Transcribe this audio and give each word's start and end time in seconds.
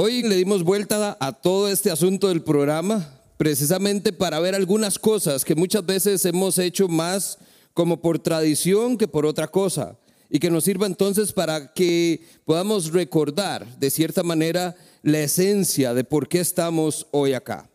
Hoy 0.00 0.22
le 0.22 0.36
dimos 0.36 0.62
vuelta 0.62 1.16
a 1.18 1.32
todo 1.32 1.68
este 1.68 1.90
asunto 1.90 2.28
del 2.28 2.44
programa 2.44 3.20
precisamente 3.36 4.12
para 4.12 4.38
ver 4.38 4.54
algunas 4.54 4.96
cosas 4.96 5.44
que 5.44 5.56
muchas 5.56 5.84
veces 5.84 6.24
hemos 6.24 6.56
hecho 6.60 6.86
más 6.86 7.36
como 7.74 8.00
por 8.00 8.20
tradición 8.20 8.96
que 8.96 9.08
por 9.08 9.26
otra 9.26 9.48
cosa 9.48 9.98
y 10.30 10.38
que 10.38 10.52
nos 10.52 10.62
sirva 10.62 10.86
entonces 10.86 11.32
para 11.32 11.72
que 11.72 12.22
podamos 12.44 12.92
recordar 12.92 13.66
de 13.80 13.90
cierta 13.90 14.22
manera 14.22 14.76
la 15.02 15.18
esencia 15.18 15.92
de 15.94 16.04
por 16.04 16.28
qué 16.28 16.38
estamos 16.38 17.08
hoy 17.10 17.32
acá. 17.32 17.68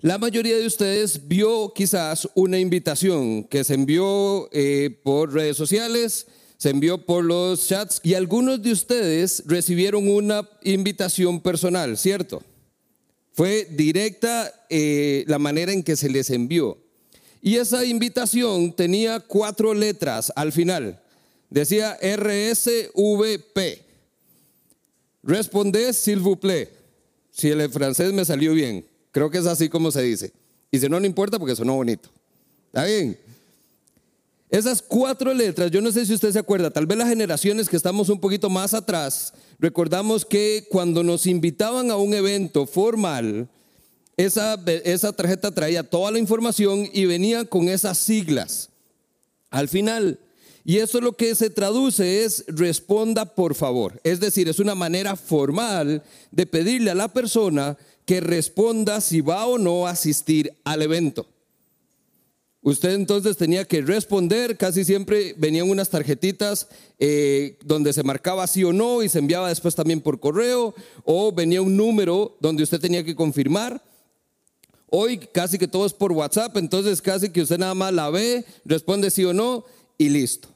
La 0.00 0.18
mayoría 0.18 0.58
de 0.58 0.66
ustedes 0.66 1.26
vio 1.26 1.72
quizás 1.74 2.28
una 2.34 2.58
invitación 2.58 3.44
que 3.44 3.64
se 3.64 3.72
envió 3.72 4.50
eh, 4.52 5.00
por 5.02 5.32
redes 5.32 5.56
sociales, 5.56 6.26
se 6.56 6.70
envió 6.70 7.04
por 7.04 7.24
los 7.24 7.68
chats 7.68 8.00
y 8.02 8.14
algunos 8.14 8.62
de 8.62 8.72
ustedes 8.72 9.42
recibieron 9.46 10.08
una 10.08 10.48
invitación 10.62 11.40
personal, 11.40 11.98
¿cierto? 11.98 12.42
Fue 13.32 13.66
directa 13.70 14.52
eh, 14.70 15.24
la 15.26 15.38
manera 15.38 15.72
en 15.72 15.82
que 15.82 15.96
se 15.96 16.08
les 16.08 16.30
envió. 16.30 16.78
Y 17.42 17.56
esa 17.56 17.84
invitación 17.84 18.72
tenía 18.72 19.20
cuatro 19.20 19.74
letras 19.74 20.32
al 20.34 20.52
final. 20.52 21.00
Decía 21.50 21.98
RSVP. 22.00 23.82
Respondez, 25.22 25.96
s'il 25.96 26.18
vous 26.20 26.38
plaît. 26.38 26.70
Si 27.30 27.48
el 27.50 27.70
francés 27.70 28.12
me 28.12 28.24
salió 28.24 28.54
bien. 28.54 28.86
Creo 29.12 29.30
que 29.30 29.38
es 29.38 29.46
así 29.46 29.68
como 29.68 29.90
se 29.90 30.02
dice. 30.02 30.32
Y 30.70 30.78
si 30.78 30.88
no, 30.88 30.98
no 30.98 31.06
importa 31.06 31.38
porque 31.38 31.54
sonó 31.54 31.74
bonito. 31.74 32.08
¿Está 32.68 32.84
bien? 32.84 33.18
Esas 34.48 34.80
cuatro 34.80 35.34
letras, 35.34 35.70
yo 35.70 35.80
no 35.80 35.90
sé 35.90 36.06
si 36.06 36.14
usted 36.14 36.30
se 36.30 36.38
acuerda, 36.38 36.70
tal 36.70 36.86
vez 36.86 36.96
las 36.96 37.08
generaciones 37.08 37.68
que 37.68 37.76
estamos 37.76 38.08
un 38.08 38.20
poquito 38.20 38.48
más 38.48 38.74
atrás, 38.74 39.32
recordamos 39.58 40.24
que 40.24 40.66
cuando 40.70 41.02
nos 41.02 41.26
invitaban 41.26 41.90
a 41.90 41.96
un 41.96 42.14
evento 42.14 42.64
formal, 42.66 43.48
esa, 44.16 44.54
esa 44.84 45.12
tarjeta 45.12 45.50
traía 45.50 45.82
toda 45.82 46.10
la 46.10 46.20
información 46.20 46.88
y 46.92 47.06
venía 47.06 47.44
con 47.44 47.68
esas 47.68 47.98
siglas 47.98 48.70
al 49.50 49.68
final. 49.68 50.18
Y 50.64 50.78
eso 50.78 51.00
lo 51.00 51.12
que 51.12 51.34
se 51.34 51.50
traduce 51.50 52.24
es 52.24 52.44
responda 52.48 53.24
por 53.24 53.54
favor. 53.54 54.00
Es 54.04 54.20
decir, 54.20 54.48
es 54.48 54.58
una 54.58 54.74
manera 54.74 55.16
formal 55.16 56.02
de 56.30 56.46
pedirle 56.46 56.90
a 56.90 56.96
la 56.96 57.08
persona 57.08 57.76
que 58.04 58.20
responda 58.20 59.00
si 59.00 59.20
va 59.20 59.46
o 59.46 59.58
no 59.58 59.86
a 59.86 59.90
asistir 59.90 60.56
al 60.64 60.82
evento. 60.82 61.26
Usted 62.66 62.94
entonces 62.94 63.36
tenía 63.36 63.64
que 63.64 63.80
responder, 63.80 64.56
casi 64.56 64.84
siempre 64.84 65.36
venían 65.38 65.70
unas 65.70 65.88
tarjetitas 65.88 66.66
eh, 66.98 67.58
donde 67.64 67.92
se 67.92 68.02
marcaba 68.02 68.44
sí 68.48 68.64
o 68.64 68.72
no 68.72 69.04
y 69.04 69.08
se 69.08 69.20
enviaba 69.20 69.50
después 69.50 69.76
también 69.76 70.00
por 70.00 70.18
correo, 70.18 70.74
o 71.04 71.30
venía 71.30 71.62
un 71.62 71.76
número 71.76 72.36
donde 72.40 72.64
usted 72.64 72.80
tenía 72.80 73.04
que 73.04 73.14
confirmar. 73.14 73.80
Hoy 74.88 75.16
casi 75.18 75.58
que 75.58 75.68
todo 75.68 75.86
es 75.86 75.92
por 75.92 76.10
WhatsApp, 76.10 76.56
entonces 76.56 77.00
casi 77.00 77.28
que 77.28 77.42
usted 77.42 77.56
nada 77.56 77.74
más 77.74 77.92
la 77.92 78.10
ve, 78.10 78.44
responde 78.64 79.12
sí 79.12 79.24
o 79.24 79.32
no 79.32 79.64
y 79.96 80.08
listo. 80.08 80.48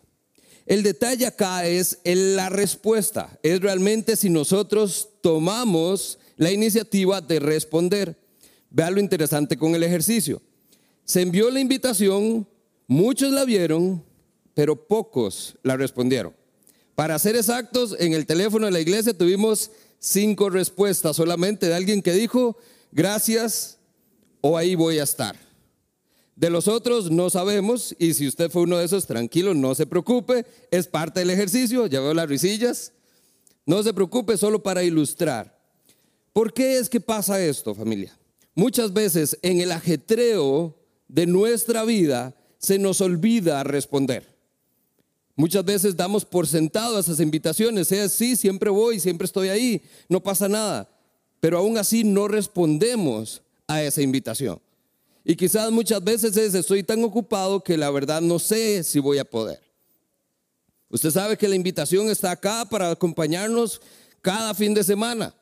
El 0.67 0.83
detalle 0.83 1.27
acá 1.27 1.65
es 1.65 2.01
la 2.05 2.49
respuesta, 2.49 3.39
es 3.45 3.61
realmente 3.61 4.17
si 4.17 4.31
nosotros 4.31 5.11
tomamos 5.23 6.19
la 6.37 6.51
iniciativa 6.51 7.21
de 7.21 7.39
responder. 7.39 8.19
Vea 8.69 8.91
lo 8.91 8.99
interesante 8.99 9.57
con 9.57 9.77
el 9.77 9.85
ejercicio. 9.85 10.43
Se 11.11 11.23
envió 11.23 11.51
la 11.51 11.59
invitación, 11.59 12.47
muchos 12.87 13.33
la 13.33 13.45
vieron, 13.45 14.05
pero 14.55 14.87
pocos 14.87 15.57
la 15.65 15.77
respondieron. 15.77 16.33
Para 16.95 17.19
ser 17.19 17.35
exactos, 17.35 17.97
en 17.99 18.13
el 18.13 18.27
teléfono 18.27 18.67
de 18.67 18.71
la 18.71 18.79
iglesia 18.79 19.19
tuvimos 19.19 19.73
cinco 19.99 20.51
respuestas 20.51 21.17
solamente 21.17 21.67
de 21.67 21.75
alguien 21.75 22.01
que 22.01 22.13
dijo, 22.13 22.57
gracias 22.93 23.79
o 24.41 24.57
ahí 24.57 24.77
voy 24.77 25.01
a 25.01 25.03
estar. 25.03 25.35
De 26.37 26.49
los 26.49 26.69
otros 26.69 27.11
no 27.11 27.29
sabemos 27.29 27.93
y 27.99 28.15
si 28.15 28.29
usted 28.29 28.49
fue 28.49 28.63
uno 28.63 28.79
de 28.79 28.85
esos, 28.85 29.09
tranquilo, 29.09 29.53
no 29.53 29.75
se 29.75 29.87
preocupe, 29.87 30.47
es 30.71 30.87
parte 30.87 31.19
del 31.19 31.31
ejercicio, 31.31 31.89
ya 31.89 31.99
veo 31.99 32.15
las 32.15 32.29
risillas. 32.29 32.93
No 33.67 33.83
se 33.83 33.93
preocupe, 33.93 34.37
solo 34.37 34.63
para 34.63 34.85
ilustrar. 34.85 35.59
¿Por 36.33 36.53
qué 36.53 36.79
es 36.79 36.89
que 36.89 37.01
pasa 37.01 37.45
esto, 37.45 37.75
familia? 37.75 38.17
Muchas 38.55 38.93
veces 38.93 39.37
en 39.43 39.61
el 39.61 39.73
ajetreo 39.73 40.77
de 41.11 41.27
nuestra 41.27 41.85
vida 41.85 42.35
se 42.59 42.79
nos 42.79 43.01
olvida 43.01 43.65
responder. 43.65 44.37
Muchas 45.35 45.65
veces 45.65 45.97
damos 45.97 46.25
por 46.25 46.47
sentado 46.47 46.99
esas 46.99 47.21
invitaciones, 47.21 47.91
es 47.93 48.13
sí, 48.13 48.37
siempre 48.37 48.71
voy, 48.71 49.01
siempre 49.01 49.25
estoy 49.25 49.49
ahí, 49.49 49.83
no 50.09 50.23
pasa 50.23 50.49
nada, 50.49 50.89
pero 51.41 51.59
aún 51.59 51.79
así 51.79 52.05
no 52.05 52.29
respondemos 52.29 53.43
a 53.67 53.83
esa 53.83 54.03
invitación. 54.03 54.61
Y 55.25 55.37
quizás 55.37 55.71
muchas 55.71 56.03
veces 56.03 56.37
es, 56.37 56.55
estoy 56.55 56.83
tan 56.83 57.03
ocupado 57.05 57.63
que 57.63 57.77
la 57.77 57.91
verdad 57.91 58.21
no 58.21 58.39
sé 58.39 58.83
si 58.85 58.99
voy 58.99 59.19
a 59.19 59.25
poder. 59.25 59.61
Usted 60.91 61.11
sabe 61.11 61.37
que 61.37 61.49
la 61.49 61.57
invitación 61.57 62.11
está 62.11 62.33
acá 62.33 62.65
para 62.69 62.91
acompañarnos 62.91 63.81
cada 64.21 64.55
fin 64.55 64.75
de 64.75 64.85
semana. 64.85 65.35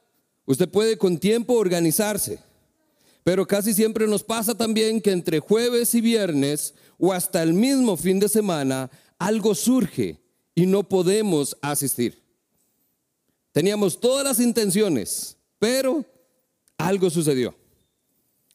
Usted 0.46 0.68
puede 0.68 0.96
con 0.96 1.18
tiempo 1.18 1.54
organizarse. 1.54 2.38
Pero 3.28 3.46
casi 3.46 3.74
siempre 3.74 4.06
nos 4.06 4.24
pasa 4.24 4.54
también 4.54 5.02
que 5.02 5.10
entre 5.10 5.38
jueves 5.38 5.94
y 5.94 6.00
viernes 6.00 6.72
o 6.96 7.12
hasta 7.12 7.42
el 7.42 7.52
mismo 7.52 7.94
fin 7.98 8.18
de 8.18 8.26
semana 8.26 8.90
algo 9.18 9.54
surge 9.54 10.18
y 10.54 10.64
no 10.64 10.82
podemos 10.82 11.54
asistir. 11.60 12.22
Teníamos 13.52 14.00
todas 14.00 14.24
las 14.24 14.40
intenciones, 14.40 15.36
pero 15.58 16.06
algo 16.78 17.10
sucedió. 17.10 17.54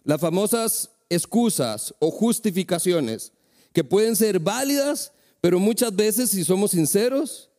Las 0.06 0.20
famosas 0.20 0.90
excusas 1.08 1.94
o 2.00 2.10
justificaciones 2.10 3.32
que 3.74 3.84
pueden 3.84 4.16
ser 4.16 4.40
válidas, 4.40 5.12
pero 5.40 5.60
muchas 5.60 5.96
veces, 5.96 6.32
si 6.32 6.44
somos 6.44 6.72
sinceros, 6.72 7.52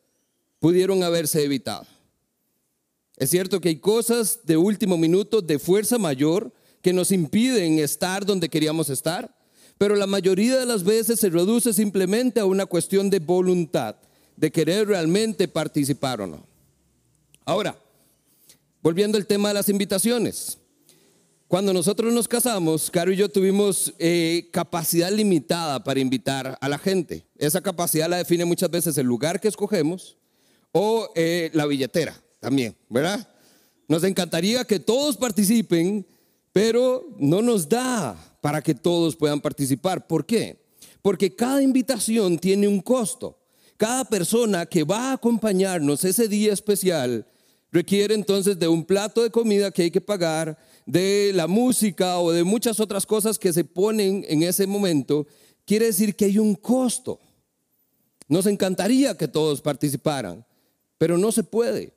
pudieron 0.59 1.05
haberse 1.05 1.45
evitado. 1.45 1.87
Es 3.17 3.31
cierto 3.31 3.61
que 3.61 3.69
hay 3.69 3.77
cosas 3.77 4.41
de 4.43 4.57
último 4.57 4.97
minuto 4.97 5.41
de 5.41 5.61
fuerza 5.61 5.97
mayor 5.97 6.53
que 6.84 6.93
nos 6.93 7.12
impiden 7.12 7.78
estar 7.78 8.27
donde 8.27 8.50
queríamos 8.50 8.91
estar, 8.91 9.34
pero 9.78 9.97
la 9.97 10.06
mayoría 10.06 10.59
de 10.59 10.67
las 10.67 10.84
veces 10.84 11.19
se 11.19 11.31
reduce 11.31 11.72
simplemente 11.72 12.41
a 12.41 12.45
una 12.45 12.67
cuestión 12.67 13.09
de 13.09 13.21
voluntad, 13.21 13.97
de 14.37 14.53
querer 14.53 14.89
realmente 14.89 15.49
participar 15.49 16.21
o 16.21 16.27
no. 16.27 16.47
Ahora, 17.47 17.75
volviendo 18.83 19.17
al 19.17 19.25
tema 19.25 19.49
de 19.49 19.55
las 19.55 19.71
invitaciones. 19.71 20.59
Cuando 21.49 21.72
nosotros 21.72 22.12
nos 22.12 22.28
casamos, 22.28 22.91
Caro 22.91 23.11
y 23.12 23.16
yo 23.16 23.31
tuvimos 23.31 23.95
eh, 23.99 24.51
capacidad 24.53 25.11
limitada 25.11 25.83
para 25.83 26.01
invitar 26.01 26.59
a 26.61 26.69
la 26.69 26.77
gente. 26.77 27.25
Esa 27.39 27.62
capacidad 27.62 28.11
la 28.11 28.19
define 28.19 28.45
muchas 28.45 28.71
veces 28.71 28.99
el 28.99 29.06
lugar 29.06 29.41
que 29.41 29.49
escogemos 29.49 30.19
o 30.71 31.09
eh, 31.15 31.51
la 31.55 31.65
billetera 31.65 32.15
también, 32.41 32.77
¿verdad? 32.91 33.27
Nos 33.89 34.05
encantaría 34.05 34.66
que 34.66 34.81
todos 34.81 35.16
participen, 35.16 36.06
pero 36.54 37.04
no 37.19 37.42
nos 37.42 37.69
da 37.69 38.16
para 38.41 38.62
que 38.62 38.76
todos 38.76 39.16
puedan 39.16 39.41
participar. 39.41 40.06
¿Por 40.06 40.25
qué? 40.25 40.65
Porque 41.03 41.34
cada 41.34 41.60
invitación 41.60 42.38
tiene 42.38 42.69
un 42.69 42.81
costo. 42.81 43.41
Cada 43.76 44.04
persona 44.04 44.65
que 44.65 44.84
va 44.84 45.10
a 45.10 45.15
acompañarnos 45.15 46.04
ese 46.04 46.28
día 46.28 46.53
especial 46.53 47.26
requiere 47.72 48.15
entonces 48.15 48.56
de 48.56 48.69
un 48.69 48.84
plato 48.84 49.25
de 49.25 49.31
comida 49.31 49.72
que 49.72 49.82
hay 49.82 49.91
que 49.91 50.00
pagar, 50.00 50.56
de 50.87 51.32
la 51.34 51.48
música 51.48 52.20
o 52.20 52.31
de 52.31 52.44
muchas 52.44 52.78
otras 52.78 53.04
cosas 53.04 53.36
que 53.36 53.53
se 53.53 53.65
ponen 53.65 54.25
en 54.28 54.44
ese 54.44 54.65
momento. 54.69 55.26
Quiere 55.65 55.86
decir 55.86 56.15
que 56.15 56.26
hay 56.26 56.38
un 56.38 56.54
costo. 56.54 57.19
Nos 58.28 58.47
encantaría 58.47 59.16
que 59.16 59.26
todos 59.26 59.60
participaran, 59.60 60.47
pero 60.98 61.19
no 61.19 61.32
se 61.32 61.42
puede. 61.42 61.92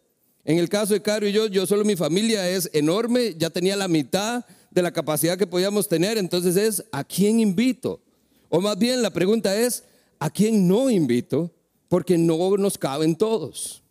En 0.47 0.58
el 0.59 0.69
caso 0.69 0.94
de 0.94 1.02
Caro 1.02 1.28
y 1.28 1.34
yo, 1.34 1.47
yo 1.47 1.68
solo 1.68 1.84
mi 1.84 1.97
familia 1.97 2.50
es 2.50 2.69
enorme, 2.72 3.36
ya 3.38 3.50
tenía 3.50 3.75
la 3.75 3.89
mitad 3.89 4.45
de 4.72 4.81
la 4.81 4.94
capacidad 4.94 5.38
que 5.38 5.45
podíamos 5.45 5.89
tener, 5.89 6.18
entonces 6.18 6.56
es, 6.56 6.86
¿a 6.94 7.04
quién 7.04 7.42
invito? 7.42 8.00
O 8.48 8.62
más 8.62 8.80
bien 8.80 9.01
la 9.01 9.10
pregunta 9.10 9.54
es, 9.54 9.83
¿a 10.19 10.30
quién 10.30 10.66
no 10.66 10.89
invito? 10.89 11.51
Porque 11.89 12.18
no 12.18 12.56
nos 12.56 12.77
caben 12.77 13.18
todos. 13.18 13.83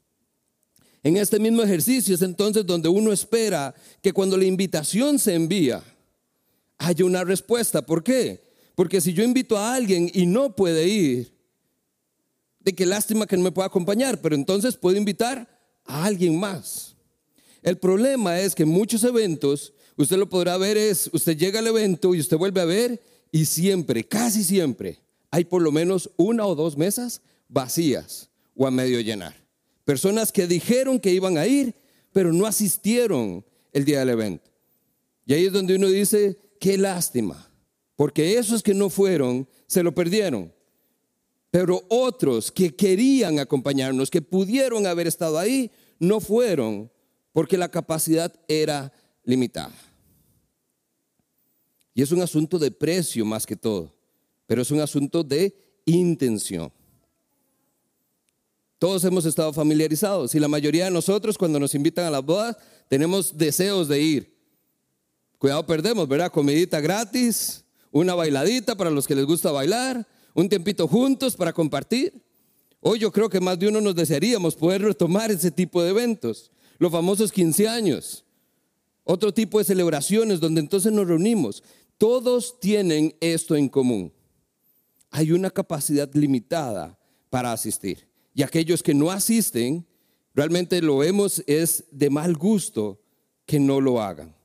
En 1.02 1.18
este 1.18 1.38
mismo 1.38 1.62
ejercicio 1.62 2.14
es 2.14 2.22
entonces 2.22 2.64
donde 2.64 2.88
uno 2.88 3.12
espera 3.12 3.74
que 4.00 4.14
cuando 4.14 4.38
la 4.38 4.46
invitación 4.46 5.18
se 5.18 5.34
envía, 5.34 5.82
haya 6.78 7.04
una 7.04 7.22
respuesta. 7.22 7.84
¿Por 7.84 8.02
qué? 8.02 8.42
Porque 8.74 9.02
si 9.02 9.12
yo 9.12 9.22
invito 9.22 9.58
a 9.58 9.74
alguien 9.74 10.10
y 10.14 10.24
no 10.24 10.56
puede 10.56 10.88
ir, 10.88 11.34
de 12.60 12.74
qué 12.74 12.86
lástima 12.86 13.26
que 13.26 13.36
no 13.36 13.42
me 13.42 13.52
pueda 13.52 13.66
acompañar, 13.66 14.22
pero 14.22 14.34
entonces 14.34 14.74
puedo 14.74 14.96
invitar 14.96 15.55
a 15.86 16.04
alguien 16.04 16.38
más. 16.38 16.96
El 17.62 17.78
problema 17.78 18.40
es 18.40 18.54
que 18.54 18.64
muchos 18.64 19.02
eventos, 19.04 19.72
usted 19.96 20.16
lo 20.16 20.28
podrá 20.28 20.56
ver, 20.56 20.76
es, 20.76 21.10
usted 21.12 21.36
llega 21.36 21.58
al 21.58 21.66
evento 21.66 22.14
y 22.14 22.20
usted 22.20 22.36
vuelve 22.36 22.60
a 22.60 22.64
ver 22.64 23.02
y 23.32 23.44
siempre, 23.44 24.04
casi 24.04 24.44
siempre, 24.44 25.00
hay 25.30 25.44
por 25.44 25.62
lo 25.62 25.72
menos 25.72 26.10
una 26.16 26.46
o 26.46 26.54
dos 26.54 26.76
mesas 26.76 27.22
vacías 27.48 28.30
o 28.54 28.66
a 28.66 28.70
medio 28.70 29.00
llenar. 29.00 29.34
Personas 29.84 30.32
que 30.32 30.46
dijeron 30.46 30.98
que 30.98 31.12
iban 31.12 31.38
a 31.38 31.46
ir, 31.46 31.74
pero 32.12 32.32
no 32.32 32.46
asistieron 32.46 33.44
el 33.72 33.84
día 33.84 34.00
del 34.00 34.10
evento. 34.10 34.50
Y 35.26 35.34
ahí 35.34 35.46
es 35.46 35.52
donde 35.52 35.76
uno 35.76 35.88
dice, 35.88 36.38
qué 36.60 36.78
lástima, 36.78 37.50
porque 37.96 38.38
esos 38.38 38.62
que 38.62 38.74
no 38.74 38.90
fueron 38.90 39.48
se 39.66 39.82
lo 39.82 39.94
perdieron. 39.94 40.52
Pero 41.56 41.86
otros 41.88 42.52
que 42.52 42.76
querían 42.76 43.38
acompañarnos, 43.38 44.10
que 44.10 44.20
pudieron 44.20 44.86
haber 44.86 45.06
estado 45.06 45.38
ahí, 45.38 45.70
no 45.98 46.20
fueron 46.20 46.92
porque 47.32 47.56
la 47.56 47.70
capacidad 47.70 48.30
era 48.46 48.92
limitada. 49.24 49.72
Y 51.94 52.02
es 52.02 52.12
un 52.12 52.20
asunto 52.20 52.58
de 52.58 52.70
precio 52.70 53.24
más 53.24 53.46
que 53.46 53.56
todo, 53.56 53.90
pero 54.46 54.60
es 54.60 54.70
un 54.70 54.80
asunto 54.80 55.24
de 55.24 55.80
intención. 55.86 56.70
Todos 58.78 59.02
hemos 59.04 59.24
estado 59.24 59.50
familiarizados 59.54 60.34
y 60.34 60.40
la 60.40 60.48
mayoría 60.48 60.84
de 60.84 60.90
nosotros 60.90 61.38
cuando 61.38 61.58
nos 61.58 61.74
invitan 61.74 62.04
a 62.04 62.10
las 62.10 62.22
bodas 62.22 62.58
tenemos 62.86 63.34
deseos 63.34 63.88
de 63.88 63.98
ir. 63.98 64.36
Cuidado, 65.38 65.64
perdemos, 65.64 66.06
¿verdad? 66.06 66.30
Comidita 66.30 66.80
gratis, 66.80 67.64
una 67.90 68.14
bailadita 68.14 68.76
para 68.76 68.90
los 68.90 69.06
que 69.06 69.14
les 69.14 69.24
gusta 69.24 69.50
bailar, 69.52 70.06
un 70.36 70.48
tiempito 70.48 70.86
juntos 70.86 71.34
para 71.34 71.52
compartir. 71.52 72.22
Hoy 72.80 73.00
yo 73.00 73.10
creo 73.10 73.28
que 73.28 73.40
más 73.40 73.58
de 73.58 73.66
uno 73.66 73.80
nos 73.80 73.96
desearíamos 73.96 74.54
poder 74.54 74.82
retomar 74.82 75.32
ese 75.32 75.50
tipo 75.50 75.82
de 75.82 75.90
eventos, 75.90 76.52
los 76.78 76.92
famosos 76.92 77.32
15 77.32 77.66
años, 77.66 78.24
otro 79.02 79.34
tipo 79.34 79.58
de 79.58 79.64
celebraciones 79.64 80.38
donde 80.38 80.60
entonces 80.60 80.92
nos 80.92 81.08
reunimos. 81.08 81.64
Todos 81.98 82.60
tienen 82.60 83.16
esto 83.20 83.56
en 83.56 83.68
común. 83.68 84.12
Hay 85.10 85.32
una 85.32 85.50
capacidad 85.50 86.08
limitada 86.14 86.96
para 87.30 87.52
asistir. 87.52 88.06
Y 88.32 88.44
aquellos 88.44 88.82
que 88.82 88.94
no 88.94 89.10
asisten, 89.10 89.84
realmente 90.34 90.80
lo 90.80 90.98
vemos 90.98 91.42
es 91.48 91.84
de 91.90 92.10
mal 92.10 92.36
gusto 92.36 93.00
que 93.44 93.58
no 93.58 93.80
lo 93.80 94.00
hagan 94.00 94.36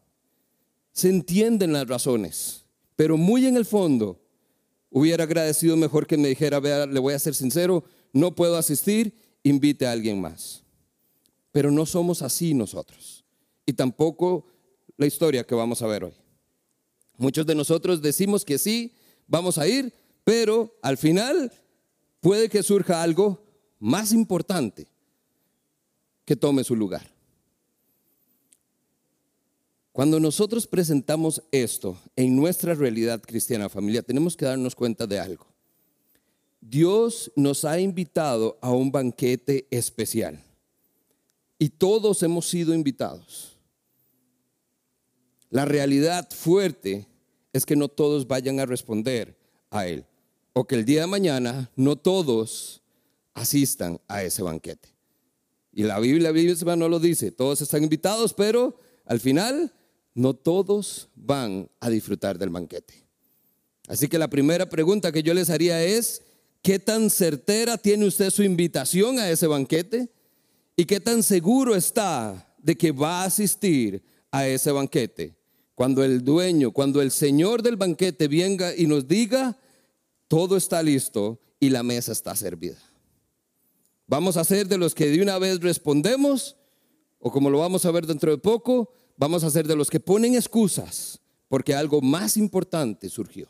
se 0.94 1.10
entienden 1.10 1.74
las 1.74 1.88
razones, 1.88 2.66
pero 2.96 3.18
muy 3.18 3.46
en 3.46 3.58
el 3.58 3.66
fondo 3.66 4.21
hubiera 4.92 5.24
agradecido 5.24 5.76
mejor 5.78 6.06
que 6.06 6.18
me 6.18 6.28
dijera, 6.28 6.60
vea, 6.60 6.86
le 6.86 7.00
voy 7.00 7.14
a 7.14 7.20
ser 7.20 7.34
sincero, 7.34 7.84
no 8.14 8.36
puedo 8.36 8.58
asistir, 8.58 9.16
invite 9.42 9.88
a 9.88 9.94
alguien 9.94 10.22
más. 10.22 10.64
Pero 11.52 11.72
no 11.72 11.86
somos 11.86 12.22
así 12.22 12.54
nosotros. 12.54 13.26
Y 13.66 13.74
tampoco 13.74 14.46
la 14.98 15.08
historia 15.08 15.46
que 15.46 15.56
vamos 15.56 15.82
a 15.82 15.88
ver 15.88 16.04
hoy. 16.04 16.14
Muchos 17.18 17.46
de 17.46 17.56
nosotros 17.56 18.02
decimos 18.02 18.46
que 18.46 18.58
sí, 18.58 18.94
vamos 19.28 19.58
a 19.58 19.68
ir, 19.68 19.94
pero 20.24 20.78
al 20.82 20.98
final 20.98 21.52
puede 22.20 22.50
que 22.50 22.64
surja 22.64 23.02
algo 23.02 23.44
más 23.80 24.12
importante 24.12 24.88
que 26.26 26.36
tome 26.36 26.64
su 26.64 26.76
lugar. 26.76 27.11
Cuando 29.92 30.20
nosotros 30.20 30.68
presentamos 30.68 31.44
esto 31.52 31.98
en 32.16 32.36
nuestra 32.36 32.74
realidad 32.74 33.22
cristiana 33.22 33.68
familia, 33.68 34.02
tenemos 34.02 34.38
que 34.38 34.46
darnos 34.46 34.74
cuenta 34.74 35.06
de 35.06 35.20
algo. 35.20 35.46
Dios 36.62 37.32
nos 37.36 37.66
ha 37.66 37.80
invitado 37.80 38.58
a 38.62 38.72
un 38.72 38.92
banquete 38.92 39.68
especial 39.70 40.42
y 41.58 41.70
todos 41.70 42.24
hemos 42.24 42.48
sido 42.48 42.74
invitados. 42.74 43.58
La 45.50 45.66
realidad 45.66 46.30
fuerte 46.32 47.08
es 47.52 47.66
que 47.66 47.76
no 47.76 47.90
todos 47.90 48.28
vayan 48.28 48.60
a 48.62 48.66
responder 48.66 49.38
a 49.70 49.88
Él 49.88 50.06
o 50.54 50.66
que 50.66 50.76
el 50.76 50.86
día 50.86 51.02
de 51.02 51.08
mañana 51.08 51.70
no 51.76 51.98
todos 51.98 52.82
asistan 53.34 54.00
a 54.08 54.24
ese 54.24 54.42
banquete. 54.42 54.90
Y 55.74 55.84
la 55.84 56.00
Biblia, 56.00 56.32
la 56.32 56.76
no 56.76 56.88
lo 56.88 57.00
dice, 57.00 57.32
todos 57.32 57.62
están 57.62 57.84
invitados, 57.84 58.34
pero 58.34 58.80
al 59.06 59.20
final 59.20 59.74
no 60.14 60.34
todos 60.34 61.10
van 61.16 61.70
a 61.80 61.90
disfrutar 61.90 62.38
del 62.38 62.50
banquete. 62.50 63.06
Así 63.88 64.08
que 64.08 64.18
la 64.18 64.30
primera 64.30 64.70
pregunta 64.70 65.12
que 65.12 65.24
yo 65.24 65.34
les 65.34 65.50
haría 65.50 65.84
es, 65.84 66.22
¿qué 66.62 66.80
tan 66.80 67.10
certera 67.10 67.78
tiene 67.78 68.06
usted 68.06 68.30
su 68.30 68.44
invitación 68.44 69.20
a 69.20 69.30
ese 69.30 69.48
banquete? 69.48 70.10
¿Y 70.76 70.86
qué 70.86 71.00
tan 71.00 71.24
seguro 71.24 71.76
está 71.76 72.56
de 72.58 72.78
que 72.78 72.92
va 72.92 73.22
a 73.22 73.26
asistir 73.26 74.04
a 74.32 74.48
ese 74.48 74.72
banquete? 74.72 75.36
Cuando 75.76 76.04
el 76.04 76.24
dueño, 76.24 76.72
cuando 76.72 77.02
el 77.02 77.12
señor 77.12 77.64
del 77.64 77.76
banquete 77.76 78.28
venga 78.28 78.76
y 78.76 78.88
nos 78.88 79.08
diga, 79.08 79.58
todo 80.28 80.56
está 80.56 80.82
listo 80.84 81.40
y 81.60 81.70
la 81.70 81.84
mesa 81.84 82.12
está 82.12 82.36
servida. 82.36 82.78
Vamos 84.08 84.38
a 84.38 84.44
ser 84.44 84.68
de 84.68 84.78
los 84.78 84.94
que 84.94 85.08
de 85.08 85.22
una 85.22 85.40
vez 85.40 85.60
respondemos, 85.60 86.58
o 87.20 87.32
como 87.32 87.50
lo 87.50 87.60
vamos 87.60 87.86
a 87.86 87.92
ver 87.92 88.06
dentro 88.06 88.32
de 88.32 88.38
poco, 88.38 88.94
vamos 89.22 89.44
a 89.44 89.52
ser 89.52 89.68
de 89.68 89.76
los 89.76 89.92
que 89.92 90.00
ponen 90.00 90.34
excusas 90.34 91.20
porque 91.48 91.76
algo 91.76 92.02
más 92.02 92.38
importante 92.38 93.08
surgió. 93.08 93.48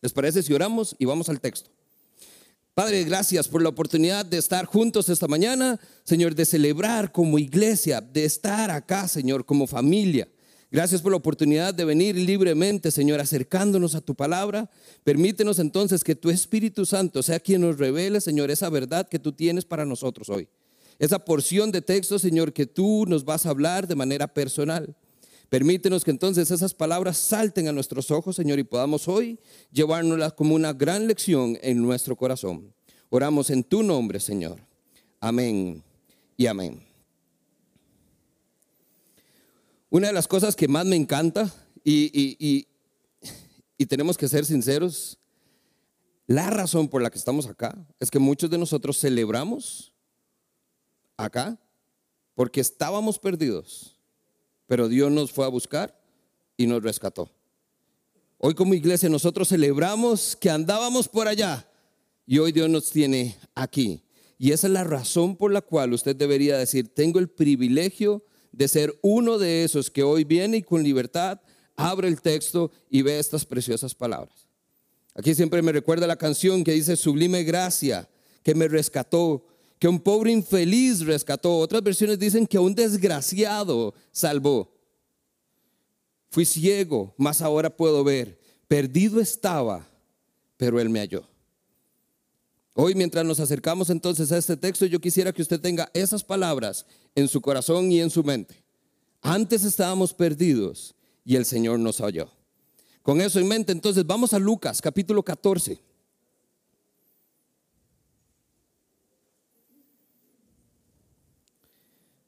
¿Les 0.00 0.12
parece 0.12 0.40
si 0.40 0.54
oramos 0.54 0.94
y 1.00 1.04
vamos 1.04 1.28
al 1.28 1.40
texto? 1.40 1.68
Padre, 2.72 3.02
gracias 3.02 3.48
por 3.48 3.60
la 3.60 3.70
oportunidad 3.70 4.24
de 4.24 4.38
estar 4.38 4.66
juntos 4.66 5.08
esta 5.08 5.26
mañana, 5.26 5.80
Señor, 6.04 6.36
de 6.36 6.44
celebrar 6.44 7.10
como 7.10 7.40
iglesia, 7.40 8.00
de 8.00 8.24
estar 8.24 8.70
acá, 8.70 9.08
Señor, 9.08 9.44
como 9.44 9.66
familia. 9.66 10.28
Gracias 10.70 11.02
por 11.02 11.10
la 11.10 11.18
oportunidad 11.18 11.74
de 11.74 11.84
venir 11.84 12.14
libremente, 12.14 12.92
Señor, 12.92 13.18
acercándonos 13.20 13.96
a 13.96 14.00
tu 14.00 14.14
palabra. 14.14 14.70
Permítenos 15.02 15.58
entonces 15.58 16.04
que 16.04 16.14
tu 16.14 16.30
Espíritu 16.30 16.86
Santo 16.86 17.24
sea 17.24 17.40
quien 17.40 17.62
nos 17.62 17.78
revele, 17.78 18.20
Señor, 18.20 18.48
esa 18.48 18.70
verdad 18.70 19.08
que 19.08 19.18
tú 19.18 19.32
tienes 19.32 19.64
para 19.64 19.84
nosotros 19.84 20.28
hoy 20.28 20.48
esa 21.02 21.18
porción 21.18 21.72
de 21.72 21.82
texto, 21.82 22.16
Señor, 22.16 22.52
que 22.52 22.64
tú 22.64 23.06
nos 23.08 23.24
vas 23.24 23.44
a 23.44 23.50
hablar 23.50 23.88
de 23.88 23.96
manera 23.96 24.32
personal. 24.32 24.94
Permítenos 25.48 26.04
que 26.04 26.12
entonces 26.12 26.48
esas 26.52 26.74
palabras 26.74 27.16
salten 27.16 27.66
a 27.66 27.72
nuestros 27.72 28.12
ojos, 28.12 28.36
Señor, 28.36 28.60
y 28.60 28.62
podamos 28.62 29.08
hoy 29.08 29.40
llevárnoslas 29.72 30.32
como 30.34 30.54
una 30.54 30.72
gran 30.72 31.08
lección 31.08 31.58
en 31.60 31.82
nuestro 31.82 32.14
corazón. 32.14 32.72
Oramos 33.10 33.50
en 33.50 33.64
tu 33.64 33.82
nombre, 33.82 34.20
Señor. 34.20 34.60
Amén 35.18 35.82
y 36.36 36.46
amén. 36.46 36.80
Una 39.90 40.06
de 40.06 40.12
las 40.12 40.28
cosas 40.28 40.54
que 40.54 40.68
más 40.68 40.86
me 40.86 40.94
encanta, 40.94 41.52
y, 41.82 42.64
y 43.76 43.86
tenemos 43.86 44.16
que 44.16 44.28
ser 44.28 44.44
sinceros, 44.44 45.18
la 46.28 46.48
razón 46.48 46.86
por 46.86 47.02
la 47.02 47.10
que 47.10 47.18
estamos 47.18 47.48
acá 47.48 47.76
es 47.98 48.08
que 48.08 48.20
muchos 48.20 48.48
de 48.50 48.56
nosotros 48.56 49.00
celebramos 49.00 49.91
acá 51.16 51.58
porque 52.34 52.60
estábamos 52.60 53.18
perdidos, 53.18 53.98
pero 54.66 54.88
Dios 54.88 55.10
nos 55.10 55.32
fue 55.32 55.44
a 55.44 55.48
buscar 55.48 55.98
y 56.56 56.66
nos 56.66 56.82
rescató. 56.82 57.30
Hoy 58.38 58.54
como 58.54 58.74
iglesia 58.74 59.08
nosotros 59.08 59.48
celebramos 59.48 60.34
que 60.34 60.50
andábamos 60.50 61.08
por 61.08 61.28
allá 61.28 61.68
y 62.26 62.38
hoy 62.38 62.52
Dios 62.52 62.68
nos 62.68 62.90
tiene 62.90 63.36
aquí. 63.54 64.02
Y 64.38 64.50
esa 64.50 64.66
es 64.66 64.72
la 64.72 64.82
razón 64.82 65.36
por 65.36 65.52
la 65.52 65.60
cual 65.60 65.92
usted 65.92 66.16
debería 66.16 66.58
decir, 66.58 66.92
tengo 66.92 67.20
el 67.20 67.28
privilegio 67.28 68.24
de 68.50 68.66
ser 68.66 68.98
uno 69.02 69.38
de 69.38 69.62
esos 69.62 69.90
que 69.90 70.02
hoy 70.02 70.24
viene 70.24 70.58
y 70.58 70.62
con 70.62 70.82
libertad 70.82 71.40
abre 71.76 72.08
el 72.08 72.20
texto 72.20 72.72
y 72.90 73.02
ve 73.02 73.18
estas 73.18 73.46
preciosas 73.46 73.94
palabras. 73.94 74.48
Aquí 75.14 75.34
siempre 75.34 75.62
me 75.62 75.72
recuerda 75.72 76.06
la 76.06 76.16
canción 76.16 76.64
que 76.64 76.72
dice, 76.72 76.96
sublime 76.96 77.44
gracia, 77.44 78.08
que 78.42 78.54
me 78.54 78.66
rescató, 78.66 79.44
que 79.82 79.88
un 79.88 79.98
pobre 79.98 80.30
infeliz 80.30 81.00
rescató. 81.00 81.58
Otras 81.58 81.82
versiones 81.82 82.16
dicen 82.16 82.46
que 82.46 82.56
un 82.56 82.72
desgraciado 82.72 83.92
salvó. 84.12 84.72
Fui 86.30 86.44
ciego, 86.44 87.12
mas 87.18 87.42
ahora 87.42 87.68
puedo 87.68 88.04
ver. 88.04 88.38
Perdido 88.68 89.20
estaba, 89.20 89.84
pero 90.56 90.78
Él 90.78 90.88
me 90.88 91.00
halló. 91.00 91.24
Hoy 92.74 92.94
mientras 92.94 93.26
nos 93.26 93.40
acercamos 93.40 93.90
entonces 93.90 94.30
a 94.30 94.38
este 94.38 94.56
texto, 94.56 94.86
yo 94.86 95.00
quisiera 95.00 95.32
que 95.32 95.42
usted 95.42 95.60
tenga 95.60 95.90
esas 95.94 96.22
palabras 96.22 96.86
en 97.16 97.26
su 97.26 97.40
corazón 97.40 97.90
y 97.90 98.00
en 98.00 98.10
su 98.10 98.22
mente. 98.22 98.62
Antes 99.20 99.64
estábamos 99.64 100.14
perdidos 100.14 100.94
y 101.24 101.34
el 101.34 101.44
Señor 101.44 101.80
nos 101.80 102.00
halló. 102.00 102.30
Con 103.02 103.20
eso 103.20 103.40
en 103.40 103.48
mente, 103.48 103.72
entonces 103.72 104.06
vamos 104.06 104.32
a 104.32 104.38
Lucas 104.38 104.80
capítulo 104.80 105.24
14. 105.24 105.80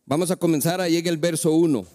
Vamos 0.07 0.31
a 0.31 0.37
comenzar 0.37 0.83
ahí 0.83 0.99
en 0.99 1.07
el 1.07 1.17
verso 1.17 1.53
1. 1.53 1.87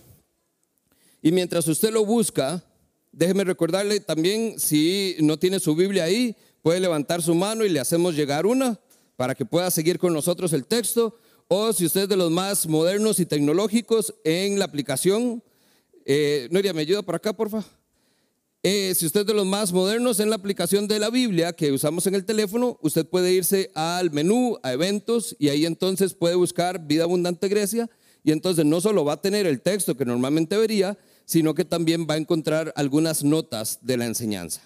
Y 1.21 1.31
mientras 1.31 1.67
usted 1.67 1.91
lo 1.91 2.03
busca, 2.03 2.63
déjeme 3.11 3.43
recordarle 3.43 3.99
también, 3.99 4.59
si 4.59 5.15
no 5.19 5.37
tiene 5.37 5.59
su 5.59 5.75
Biblia 5.75 6.05
ahí, 6.05 6.35
puede 6.63 6.79
levantar 6.79 7.21
su 7.21 7.35
mano 7.35 7.63
y 7.63 7.69
le 7.69 7.79
hacemos 7.79 8.15
llegar 8.15 8.47
una 8.47 8.79
para 9.15 9.35
que 9.35 9.45
pueda 9.45 9.69
seguir 9.69 9.99
con 9.99 10.11
nosotros 10.11 10.53
el 10.53 10.65
texto. 10.65 11.19
O 11.47 11.71
si 11.71 11.85
usted 11.85 12.01
es 12.01 12.09
de 12.09 12.17
los 12.17 12.31
más 12.31 12.65
modernos 12.65 13.19
y 13.19 13.27
tecnológicos 13.27 14.15
en 14.23 14.57
la 14.57 14.65
aplicación, 14.65 15.43
eh, 16.03 16.47
Noria, 16.49 16.73
¿me 16.73 16.81
ayuda 16.81 17.03
por 17.03 17.13
acá, 17.13 17.31
por 17.33 17.51
favor? 17.51 17.65
Eh, 18.63 18.93
si 18.95 19.05
usted 19.05 19.21
es 19.21 19.27
de 19.27 19.33
los 19.35 19.45
más 19.45 19.71
modernos 19.71 20.19
en 20.19 20.31
la 20.31 20.35
aplicación 20.35 20.87
de 20.87 20.97
la 20.97 21.11
Biblia 21.11 21.53
que 21.53 21.71
usamos 21.71 22.07
en 22.07 22.15
el 22.15 22.25
teléfono, 22.25 22.79
usted 22.81 23.05
puede 23.05 23.31
irse 23.31 23.71
al 23.75 24.09
menú, 24.09 24.57
a 24.63 24.73
eventos, 24.73 25.35
y 25.37 25.49
ahí 25.49 25.67
entonces 25.67 26.15
puede 26.15 26.35
buscar 26.35 26.87
Vida 26.87 27.03
Abundante 27.03 27.47
Grecia 27.47 27.87
y 28.23 28.31
entonces 28.31 28.65
no 28.65 28.81
solo 28.81 29.05
va 29.05 29.13
a 29.13 29.21
tener 29.21 29.45
el 29.45 29.61
texto 29.61 29.95
que 29.95 30.05
normalmente 30.05 30.57
vería, 30.57 30.97
sino 31.25 31.53
que 31.53 31.65
también 31.65 32.07
va 32.09 32.15
a 32.15 32.17
encontrar 32.17 32.73
algunas 32.75 33.23
notas 33.23 33.79
de 33.81 33.97
la 33.97 34.05
enseñanza. 34.05 34.61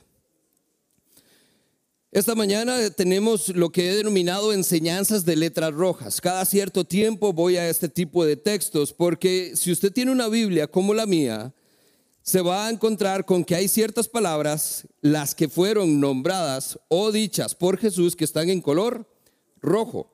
Esta 2.14 2.36
mañana 2.36 2.92
tenemos 2.92 3.50
lo 3.50 3.72
que 3.72 3.90
he 3.90 3.96
denominado 3.96 4.54
enseñanzas 4.54 5.26
de 5.26 5.36
letras 5.36 5.74
rojas. 5.74 6.22
Cada 6.22 6.46
cierto 6.46 6.86
tiempo 6.86 7.34
voy 7.34 7.58
a 7.58 7.68
este 7.68 7.90
tipo 7.90 8.24
de 8.24 8.36
textos 8.38 8.94
porque 8.94 9.54
si 9.56 9.72
usted 9.72 9.92
tiene 9.92 10.12
una 10.12 10.28
Biblia 10.28 10.68
como 10.68 10.94
la 10.94 11.08
mía, 11.08 11.52
se 12.22 12.42
va 12.42 12.68
a 12.68 12.70
encontrar 12.70 13.26
con 13.26 13.44
que 13.44 13.56
hay 13.56 13.68
ciertas 13.68 14.08
palabras, 14.08 14.88
las 15.02 15.34
que 15.34 15.50
fueron 15.50 16.00
nombradas 16.00 16.80
o 16.88 17.12
dichas 17.12 17.56
por 17.56 17.80
Jesús, 17.80 18.16
que 18.16 18.26
están 18.26 18.50
en 18.50 18.62
color 18.62 19.08
rojo. 19.60 20.13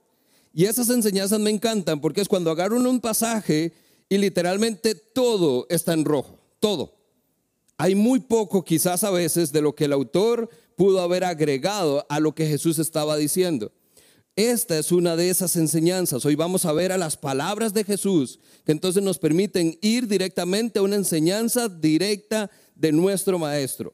Y 0.54 0.66
esas 0.66 0.90
enseñanzas 0.90 1.40
me 1.40 1.50
encantan 1.50 2.02
porque 2.02 2.22
es 2.22 2.28
cuando 2.28 2.52
agarran 2.52 2.86
un 2.86 3.00
pasaje 3.00 3.74
y 4.10 4.18
literalmente 4.18 4.96
todo 4.96 5.68
está 5.70 5.94
en 5.94 6.06
rojo, 6.06 6.40
todo. 6.60 6.96
Hay 7.78 7.96
muy 7.96 8.20
poco 8.20 8.66
quizás 8.66 9.04
a 9.04 9.12
veces 9.12 9.52
de 9.52 9.62
lo 9.62 9.74
que 9.74 9.86
el 9.86 9.94
autor 9.94 10.50
pudo 10.76 11.02
haber 11.02 11.24
agregado 11.24 12.06
a 12.10 12.20
lo 12.20 12.34
que 12.34 12.48
Jesús 12.48 12.80
estaba 12.80 13.16
diciendo. 13.16 13.72
Esta 14.36 14.78
es 14.78 14.92
una 14.92 15.16
de 15.16 15.30
esas 15.30 15.56
enseñanzas. 15.56 16.26
Hoy 16.26 16.36
vamos 16.36 16.66
a 16.66 16.74
ver 16.74 16.92
a 16.92 16.98
las 16.98 17.18
palabras 17.18 17.74
de 17.74 17.84
Jesús 17.84 18.40
que 18.66 18.72
entonces 18.72 19.04
nos 19.04 19.20
permiten 19.20 19.78
ir 19.82 20.08
directamente 20.08 20.80
a 20.80 20.82
una 20.82 20.96
enseñanza 20.96 21.68
directa 21.68 22.50
de 22.76 22.92
nuestro 22.92 23.38
Maestro. 23.38 23.94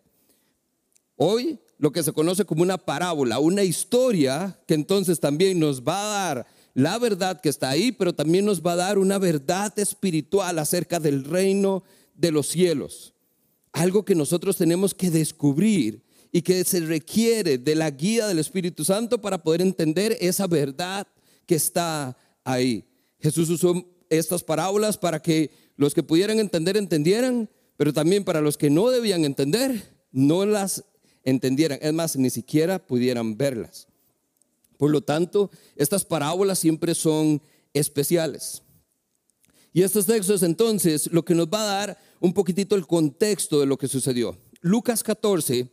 Hoy 1.15 1.59
lo 1.77 1.91
que 1.91 2.03
se 2.03 2.13
conoce 2.13 2.45
como 2.45 2.61
una 2.61 2.77
parábola, 2.77 3.39
una 3.39 3.63
historia 3.63 4.59
que 4.67 4.73
entonces 4.73 5.19
también 5.19 5.59
nos 5.59 5.81
va 5.81 6.01
a 6.01 6.33
dar 6.33 6.47
la 6.73 6.99
verdad 6.99 7.39
que 7.39 7.49
está 7.49 7.69
ahí, 7.69 7.93
pero 7.93 8.13
también 8.13 8.45
nos 8.45 8.61
va 8.61 8.73
a 8.73 8.77
dar 8.77 8.97
una 8.97 9.17
verdad 9.17 9.77
espiritual 9.79 10.59
acerca 10.59 10.99
del 10.99 11.23
reino 11.23 11.83
de 12.15 12.31
los 12.31 12.47
cielos. 12.47 13.13
Algo 13.71 14.03
que 14.03 14.13
nosotros 14.13 14.57
tenemos 14.57 14.93
que 14.93 15.09
descubrir 15.09 16.03
y 16.33 16.41
que 16.41 16.63
se 16.65 16.81
requiere 16.81 17.57
de 17.57 17.75
la 17.75 17.89
guía 17.91 18.27
del 18.27 18.39
Espíritu 18.39 18.83
Santo 18.83 19.21
para 19.21 19.41
poder 19.41 19.61
entender 19.61 20.17
esa 20.19 20.47
verdad 20.47 21.07
que 21.45 21.55
está 21.55 22.17
ahí. 22.43 22.83
Jesús 23.19 23.49
usó 23.49 23.85
estas 24.09 24.43
parábolas 24.43 24.97
para 24.97 25.21
que 25.21 25.51
los 25.77 25.93
que 25.93 26.03
pudieran 26.03 26.39
entender 26.39 26.75
entendieran, 26.75 27.49
pero 27.77 27.93
también 27.93 28.25
para 28.25 28.41
los 28.41 28.57
que 28.57 28.69
no 28.69 28.89
debían 28.89 29.23
entender 29.23 29.95
no 30.11 30.45
las 30.45 30.83
entendieran, 31.25 31.79
es 31.81 31.93
más, 31.93 32.15
ni 32.15 32.29
siquiera 32.29 32.79
pudieran 32.79 33.35
verlas. 33.35 33.87
Por 34.77 34.91
lo 34.91 35.01
tanto, 35.01 35.51
estas 35.75 36.05
parábolas 36.05 36.59
siempre 36.59 36.95
son 36.95 37.41
especiales. 37.73 38.61
Y 39.73 39.81
estos 39.81 40.05
textos 40.05 40.43
entonces 40.43 41.11
lo 41.11 41.25
que 41.25 41.35
nos 41.35 41.47
va 41.47 41.63
a 41.63 41.65
dar 41.65 41.97
un 42.21 42.33
poquitito 42.33 42.75
el 42.75 42.87
contexto 42.87 43.59
de 43.59 43.65
lo 43.65 43.77
que 43.77 43.89
sucedió. 43.89 44.37
Lucas 44.61 45.03
14 45.03 45.69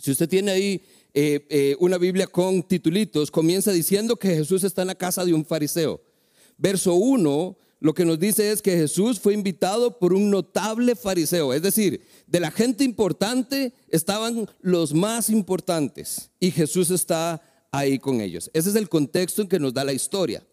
si 0.00 0.10
usted 0.10 0.28
tiene 0.28 0.50
ahí 0.50 0.82
eh, 1.12 1.46
eh, 1.50 1.76
una 1.78 1.98
Biblia 1.98 2.26
con 2.26 2.62
titulitos, 2.62 3.30
comienza 3.30 3.70
diciendo 3.70 4.16
que 4.16 4.34
Jesús 4.34 4.64
está 4.64 4.80
en 4.80 4.88
la 4.88 4.94
casa 4.94 5.26
de 5.26 5.34
un 5.34 5.44
fariseo. 5.44 6.00
Verso 6.56 6.94
1 6.94 7.56
lo 7.80 7.94
que 7.94 8.04
nos 8.04 8.18
dice 8.18 8.52
es 8.52 8.60
que 8.60 8.76
Jesús 8.76 9.18
fue 9.18 9.32
invitado 9.32 9.98
por 9.98 10.12
un 10.12 10.30
notable 10.30 10.94
fariseo, 10.94 11.54
es 11.54 11.62
decir, 11.62 12.02
de 12.26 12.38
la 12.38 12.50
gente 12.50 12.84
importante 12.84 13.72
estaban 13.88 14.48
los 14.60 14.92
más 14.92 15.30
importantes 15.30 16.30
y 16.38 16.50
Jesús 16.50 16.90
está 16.90 17.42
ahí 17.72 17.98
con 17.98 18.20
ellos. 18.20 18.50
Ese 18.52 18.68
es 18.68 18.76
el 18.76 18.90
contexto 18.90 19.40
en 19.40 19.48
que 19.48 19.58
nos 19.58 19.72
da 19.72 19.84
la 19.84 19.94
historia. 19.94 20.46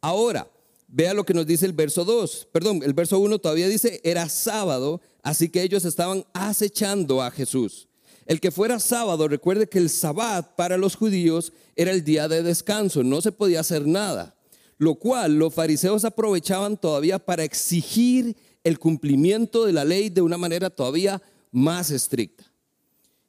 Ahora, 0.00 0.50
vea 0.88 1.14
lo 1.14 1.24
que 1.24 1.34
nos 1.34 1.46
dice 1.46 1.66
el 1.66 1.72
verso 1.72 2.04
2, 2.04 2.48
perdón, 2.50 2.82
el 2.82 2.94
verso 2.94 3.20
1 3.20 3.38
todavía 3.38 3.68
dice, 3.68 4.00
era 4.02 4.28
sábado, 4.28 5.00
así 5.22 5.48
que 5.48 5.62
ellos 5.62 5.84
estaban 5.84 6.24
acechando 6.32 7.22
a 7.22 7.30
Jesús. 7.30 7.88
El 8.26 8.40
que 8.40 8.50
fuera 8.50 8.80
sábado, 8.80 9.28
recuerde 9.28 9.68
que 9.68 9.78
el 9.78 9.88
sabbat 9.88 10.56
para 10.56 10.76
los 10.76 10.96
judíos 10.96 11.52
era 11.76 11.92
el 11.92 12.02
día 12.04 12.26
de 12.26 12.42
descanso, 12.42 13.04
no 13.04 13.20
se 13.20 13.30
podía 13.30 13.60
hacer 13.60 13.86
nada, 13.86 14.34
lo 14.78 14.96
cual 14.96 15.38
los 15.38 15.54
fariseos 15.54 16.04
aprovechaban 16.04 16.76
todavía 16.76 17.18
para 17.18 17.44
exigir 17.44 18.36
el 18.64 18.78
cumplimiento 18.78 19.64
de 19.64 19.72
la 19.72 19.84
ley 19.84 20.08
de 20.08 20.22
una 20.22 20.38
manera 20.38 20.70
todavía 20.70 21.22
más 21.50 21.90
estricta. 21.90 22.44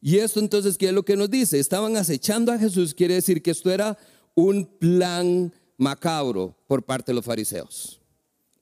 Y 0.02 0.18
esto 0.18 0.40
entonces, 0.40 0.78
¿qué 0.78 0.88
es 0.88 0.94
lo 0.94 1.04
que 1.04 1.16
nos 1.16 1.30
dice? 1.30 1.60
Estaban 1.60 1.96
acechando 1.96 2.52
a 2.52 2.58
Jesús, 2.58 2.94
quiere 2.94 3.16
decir 3.16 3.42
que 3.42 3.52
esto 3.52 3.72
era 3.72 3.98
un 4.36 4.66
plan 4.66 5.54
macabro 5.78 6.56
por 6.68 6.84
parte 6.84 7.12
de 7.12 7.16
los 7.16 7.26
fariseos. 7.26 8.02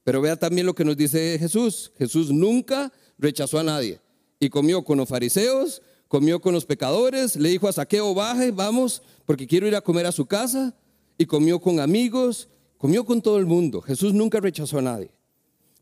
Pero 0.03 0.21
vea 0.21 0.35
también 0.35 0.67
lo 0.67 0.75
que 0.75 0.85
nos 0.85 0.97
dice 0.97 1.37
Jesús. 1.39 1.91
Jesús 1.97 2.31
nunca 2.31 2.91
rechazó 3.17 3.59
a 3.59 3.63
nadie 3.63 3.99
y 4.39 4.49
comió 4.49 4.83
con 4.83 4.97
los 4.97 5.09
fariseos, 5.09 5.81
comió 6.07 6.41
con 6.41 6.53
los 6.53 6.65
pecadores, 6.65 7.35
le 7.35 7.49
dijo 7.49 7.67
a 7.67 7.73
Saqueo, 7.73 8.13
baje, 8.13 8.51
vamos, 8.51 9.01
porque 9.25 9.47
quiero 9.47 9.67
ir 9.67 9.75
a 9.75 9.81
comer 9.81 10.05
a 10.05 10.11
su 10.11 10.25
casa, 10.25 10.75
y 11.17 11.25
comió 11.25 11.59
con 11.59 11.79
amigos, 11.79 12.49
comió 12.81 13.05
con 13.05 13.21
todo 13.21 13.37
el 13.37 13.45
mundo. 13.45 13.79
Jesús 13.81 14.11
nunca 14.15 14.39
rechazó 14.39 14.79
a 14.79 14.81
nadie. 14.81 15.11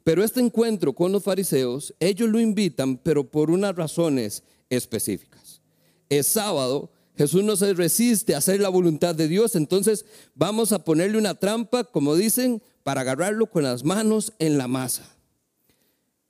Pero 0.03 0.21
este 0.21 0.41
encuentro 0.41 0.91
con 0.91 1.13
los 1.13 1.23
fariseos, 1.23 1.93
ellos 2.01 2.27
lo 2.27 2.41
invitan, 2.41 2.97
pero 2.97 3.23
por 3.23 3.51
unas 3.51 3.73
razones 3.73 4.43
específicas. 4.69 5.61
Es 6.09 6.27
sábado, 6.27 6.91
Jesús 7.15 7.43
no 7.43 7.55
se 7.55 7.73
resiste 7.73 8.35
a 8.35 8.39
hacer 8.39 8.59
la 8.59 8.67
voluntad 8.67 9.15
de 9.15 9.29
Dios, 9.29 9.55
entonces 9.55 10.05
vamos 10.35 10.73
a 10.73 10.83
ponerle 10.83 11.17
una 11.17 11.35
trampa, 11.35 11.85
como 11.85 12.15
dicen, 12.15 12.61
para 12.83 13.01
agarrarlo 13.01 13.47
con 13.47 13.63
las 13.63 13.85
manos 13.85 14.33
en 14.37 14.57
la 14.57 14.67
masa. 14.67 15.15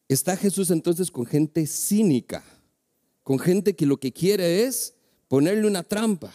Está 0.07 0.37
Jesús 0.37 0.69
entonces 0.69 1.09
con 1.09 1.25
gente 1.25 1.65
cínica 1.65 2.43
con 3.29 3.37
gente 3.37 3.75
que 3.75 3.85
lo 3.85 3.97
que 3.97 4.11
quiere 4.11 4.63
es 4.63 4.95
ponerle 5.27 5.67
una 5.67 5.83
trampa. 5.83 6.33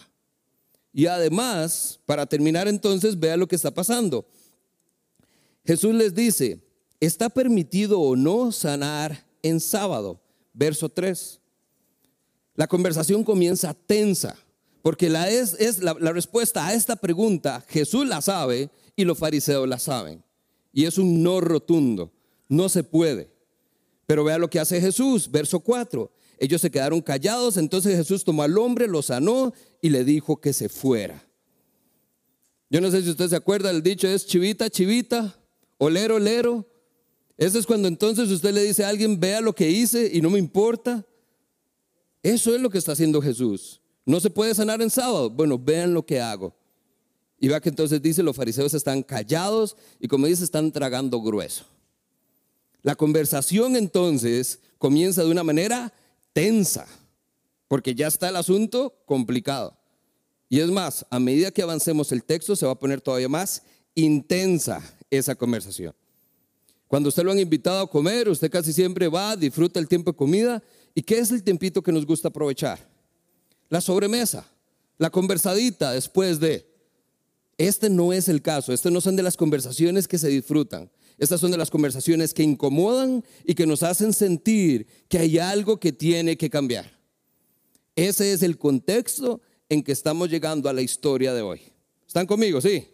Y 0.97 1.07
además, 1.07 1.99
para 2.05 2.25
terminar 2.25 2.69
entonces, 2.69 3.19
vea 3.19 3.35
lo 3.35 3.49
que 3.49 3.57
está 3.57 3.69
pasando. 3.69 4.25
Jesús 5.65 5.93
les 5.93 6.15
dice, 6.15 6.61
¿está 7.01 7.27
permitido 7.27 7.99
o 7.99 8.15
no 8.15 8.53
sanar 8.53 9.27
en 9.41 9.59
sábado? 9.59 10.21
Verso 10.53 10.87
3. 10.87 11.41
La 12.55 12.67
conversación 12.67 13.25
comienza 13.25 13.73
tensa, 13.73 14.37
porque 14.81 15.09
la, 15.09 15.29
es, 15.29 15.55
es 15.59 15.83
la, 15.83 15.95
respuesta 15.95 16.65
a 16.65 16.73
esta 16.73 16.95
pregunta, 16.95 17.61
Jesús 17.67 18.07
la 18.07 18.21
sabe 18.21 18.69
y 18.95 19.03
los 19.03 19.17
fariseos 19.17 19.67
la 19.67 19.79
saben. 19.79 20.23
Y 20.71 20.85
es 20.85 20.97
un 20.97 21.21
no 21.21 21.41
rotundo, 21.41 22.13
no 22.47 22.69
se 22.69 22.85
puede. 22.85 23.29
Pero 24.05 24.23
vea 24.23 24.37
lo 24.37 24.49
que 24.49 24.61
hace 24.61 24.79
Jesús, 24.79 25.29
verso 25.29 25.59
4. 25.59 26.09
Ellos 26.37 26.61
se 26.61 26.71
quedaron 26.71 27.01
callados, 27.01 27.57
entonces 27.57 27.97
Jesús 27.97 28.23
tomó 28.23 28.43
al 28.43 28.57
hombre, 28.57 28.87
lo 28.87 29.01
sanó 29.01 29.53
y 29.85 29.91
le 29.91 30.03
dijo 30.03 30.41
que 30.41 30.51
se 30.51 30.67
fuera. 30.67 31.23
Yo 32.71 32.81
no 32.81 32.89
sé 32.89 33.03
si 33.03 33.11
usted 33.11 33.29
se 33.29 33.35
acuerda, 33.35 33.69
el 33.69 33.83
dicho 33.83 34.07
es 34.07 34.25
chivita, 34.25 34.67
chivita, 34.67 35.39
olero, 35.77 36.15
olero. 36.15 36.67
Eso 37.37 37.59
es 37.59 37.67
cuando 37.67 37.87
entonces 37.87 38.31
usted 38.31 38.51
le 38.51 38.63
dice 38.63 38.83
a 38.83 38.89
alguien, 38.89 39.19
vea 39.19 39.41
lo 39.41 39.53
que 39.53 39.69
hice 39.69 40.09
y 40.11 40.23
no 40.23 40.31
me 40.31 40.39
importa. 40.39 41.05
Eso 42.23 42.55
es 42.55 42.59
lo 42.59 42.71
que 42.71 42.79
está 42.79 42.93
haciendo 42.93 43.21
Jesús. 43.21 43.79
No 44.07 44.19
se 44.19 44.31
puede 44.31 44.55
sanar 44.55 44.81
en 44.81 44.89
sábado. 44.89 45.29
Bueno, 45.29 45.59
vean 45.59 45.93
lo 45.93 46.03
que 46.03 46.19
hago. 46.19 46.55
Y 47.39 47.47
vea 47.47 47.61
que 47.61 47.69
entonces 47.69 48.01
dice, 48.01 48.23
los 48.23 48.35
fariseos 48.35 48.73
están 48.73 49.03
callados 49.03 49.77
y 49.99 50.07
como 50.07 50.25
dice, 50.25 50.43
están 50.43 50.71
tragando 50.71 51.21
grueso. 51.21 51.65
La 52.81 52.95
conversación 52.95 53.75
entonces 53.75 54.61
comienza 54.79 55.23
de 55.23 55.29
una 55.29 55.43
manera 55.43 55.93
tensa, 56.33 56.87
porque 57.67 57.95
ya 57.95 58.07
está 58.07 58.29
el 58.29 58.35
asunto 58.35 58.93
complicado. 59.05 59.77
Y 60.49 60.59
es 60.59 60.69
más, 60.69 61.05
a 61.09 61.19
medida 61.19 61.51
que 61.51 61.61
avancemos 61.61 62.11
el 62.11 62.23
texto, 62.23 62.55
se 62.55 62.65
va 62.65 62.73
a 62.73 62.79
poner 62.79 63.01
todavía 63.01 63.29
más 63.29 63.63
intensa 63.95 64.81
esa 65.09 65.35
conversación. 65.35 65.93
Cuando 66.87 67.09
usted 67.09 67.23
lo 67.23 67.31
han 67.31 67.39
invitado 67.39 67.79
a 67.79 67.89
comer, 67.89 68.29
usted 68.29 68.51
casi 68.51 68.71
siempre 68.71 69.07
va, 69.07 69.35
disfruta 69.35 69.79
el 69.79 69.87
tiempo 69.87 70.11
de 70.11 70.17
comida. 70.17 70.63
¿Y 70.93 71.01
qué 71.01 71.17
es 71.17 71.31
el 71.31 71.43
tiempito 71.43 71.81
que 71.81 71.91
nos 71.91 72.05
gusta 72.05 72.27
aprovechar? 72.27 72.79
La 73.69 73.81
sobremesa, 73.81 74.45
la 74.97 75.09
conversadita 75.09 75.91
después 75.91 76.39
de. 76.39 76.73
Este 77.57 77.89
no 77.89 78.13
es 78.13 78.29
el 78.29 78.41
caso, 78.41 78.73
este 78.73 78.91
no 78.91 79.01
son 79.01 79.15
de 79.15 79.23
las 79.23 79.37
conversaciones 79.37 80.07
que 80.07 80.17
se 80.17 80.27
disfrutan. 80.27 80.91
Estas 81.17 81.39
son 81.39 81.51
de 81.51 81.57
las 81.57 81.71
conversaciones 81.71 82.33
que 82.33 82.43
incomodan 82.43 83.23
y 83.45 83.55
que 83.55 83.65
nos 83.65 83.81
hacen 83.83 84.11
sentir 84.11 84.85
que 85.07 85.17
hay 85.17 85.39
algo 85.39 85.79
que 85.79 85.93
tiene 85.93 86.37
que 86.37 86.49
cambiar. 86.49 86.94
Ese 87.95 88.33
es 88.33 88.43
el 88.43 88.57
contexto 88.57 89.41
en 89.69 89.83
que 89.83 89.91
estamos 89.91 90.29
llegando 90.29 90.69
a 90.69 90.73
la 90.73 90.81
historia 90.81 91.33
de 91.33 91.41
hoy. 91.41 91.61
¿Están 92.05 92.25
conmigo? 92.25 92.61
Sí. 92.61 92.87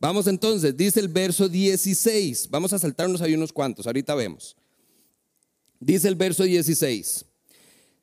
Vamos 0.00 0.26
entonces, 0.26 0.76
dice 0.76 1.00
el 1.00 1.08
verso 1.08 1.48
16. 1.48 2.48
Vamos 2.50 2.72
a 2.72 2.78
saltarnos 2.78 3.20
ahí 3.20 3.34
unos 3.34 3.52
cuantos, 3.52 3.86
ahorita 3.86 4.14
vemos. 4.14 4.56
Dice 5.80 6.08
el 6.08 6.14
verso 6.14 6.44
16. 6.44 7.24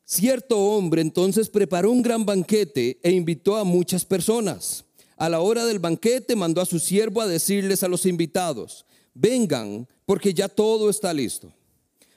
Cierto 0.04 0.60
hombre 0.60 1.02
entonces 1.02 1.50
preparó 1.50 1.92
un 1.92 2.02
gran 2.02 2.26
banquete 2.26 3.00
e 3.02 3.12
invitó 3.12 3.56
a 3.56 3.64
muchas 3.64 4.06
personas. 4.06 4.86
A 5.18 5.30
la 5.30 5.40
hora 5.40 5.66
del 5.66 5.80
banquete 5.80 6.36
mandó 6.36 6.62
a 6.62 6.66
su 6.66 6.80
siervo 6.80 7.22
a 7.22 7.28
decirles 7.28 7.82
a 7.84 7.88
los 7.88 8.06
invitados, 8.06 8.86
vengan, 9.14 9.88
porque 10.06 10.34
ya 10.34 10.50
todo 10.50 10.90
está 10.90 11.14
listo. 11.14 11.52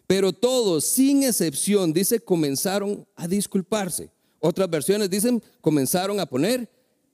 Pero 0.09 0.33
todos, 0.33 0.87
sin 0.87 1.23
excepción, 1.23 1.93
dice, 1.93 2.19
comenzaron 2.19 3.07
a 3.15 3.29
disculparse. 3.29 4.11
Otras 4.41 4.71
versiones 4.71 5.11
dicen, 5.11 5.43
comenzaron 5.61 6.19
a 6.19 6.25
poner 6.25 6.67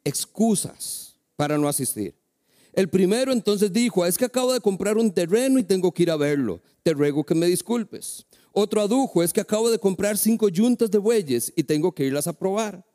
excusas 0.04 1.16
para 1.34 1.58
no 1.58 1.68
asistir. 1.68 2.14
El 2.72 2.88
primero 2.88 3.32
entonces 3.32 3.72
dijo, 3.72 4.06
es 4.06 4.16
que 4.16 4.26
acabo 4.26 4.52
de 4.52 4.60
comprar 4.60 4.96
un 4.96 5.12
terreno 5.12 5.58
y 5.58 5.64
tengo 5.64 5.90
que 5.90 6.04
ir 6.04 6.10
a 6.12 6.16
verlo. 6.16 6.62
Te 6.84 6.92
ruego 6.92 7.24
que 7.24 7.34
me 7.34 7.46
disculpes. 7.46 8.26
Otro 8.52 8.80
adujo, 8.80 9.24
es 9.24 9.32
que 9.32 9.40
acabo 9.40 9.72
de 9.72 9.80
comprar 9.80 10.16
cinco 10.16 10.48
yuntas 10.48 10.88
de 10.88 10.98
bueyes 10.98 11.52
y 11.56 11.64
tengo 11.64 11.92
que 11.92 12.04
irlas 12.04 12.28
a 12.28 12.32
probar. 12.32 12.86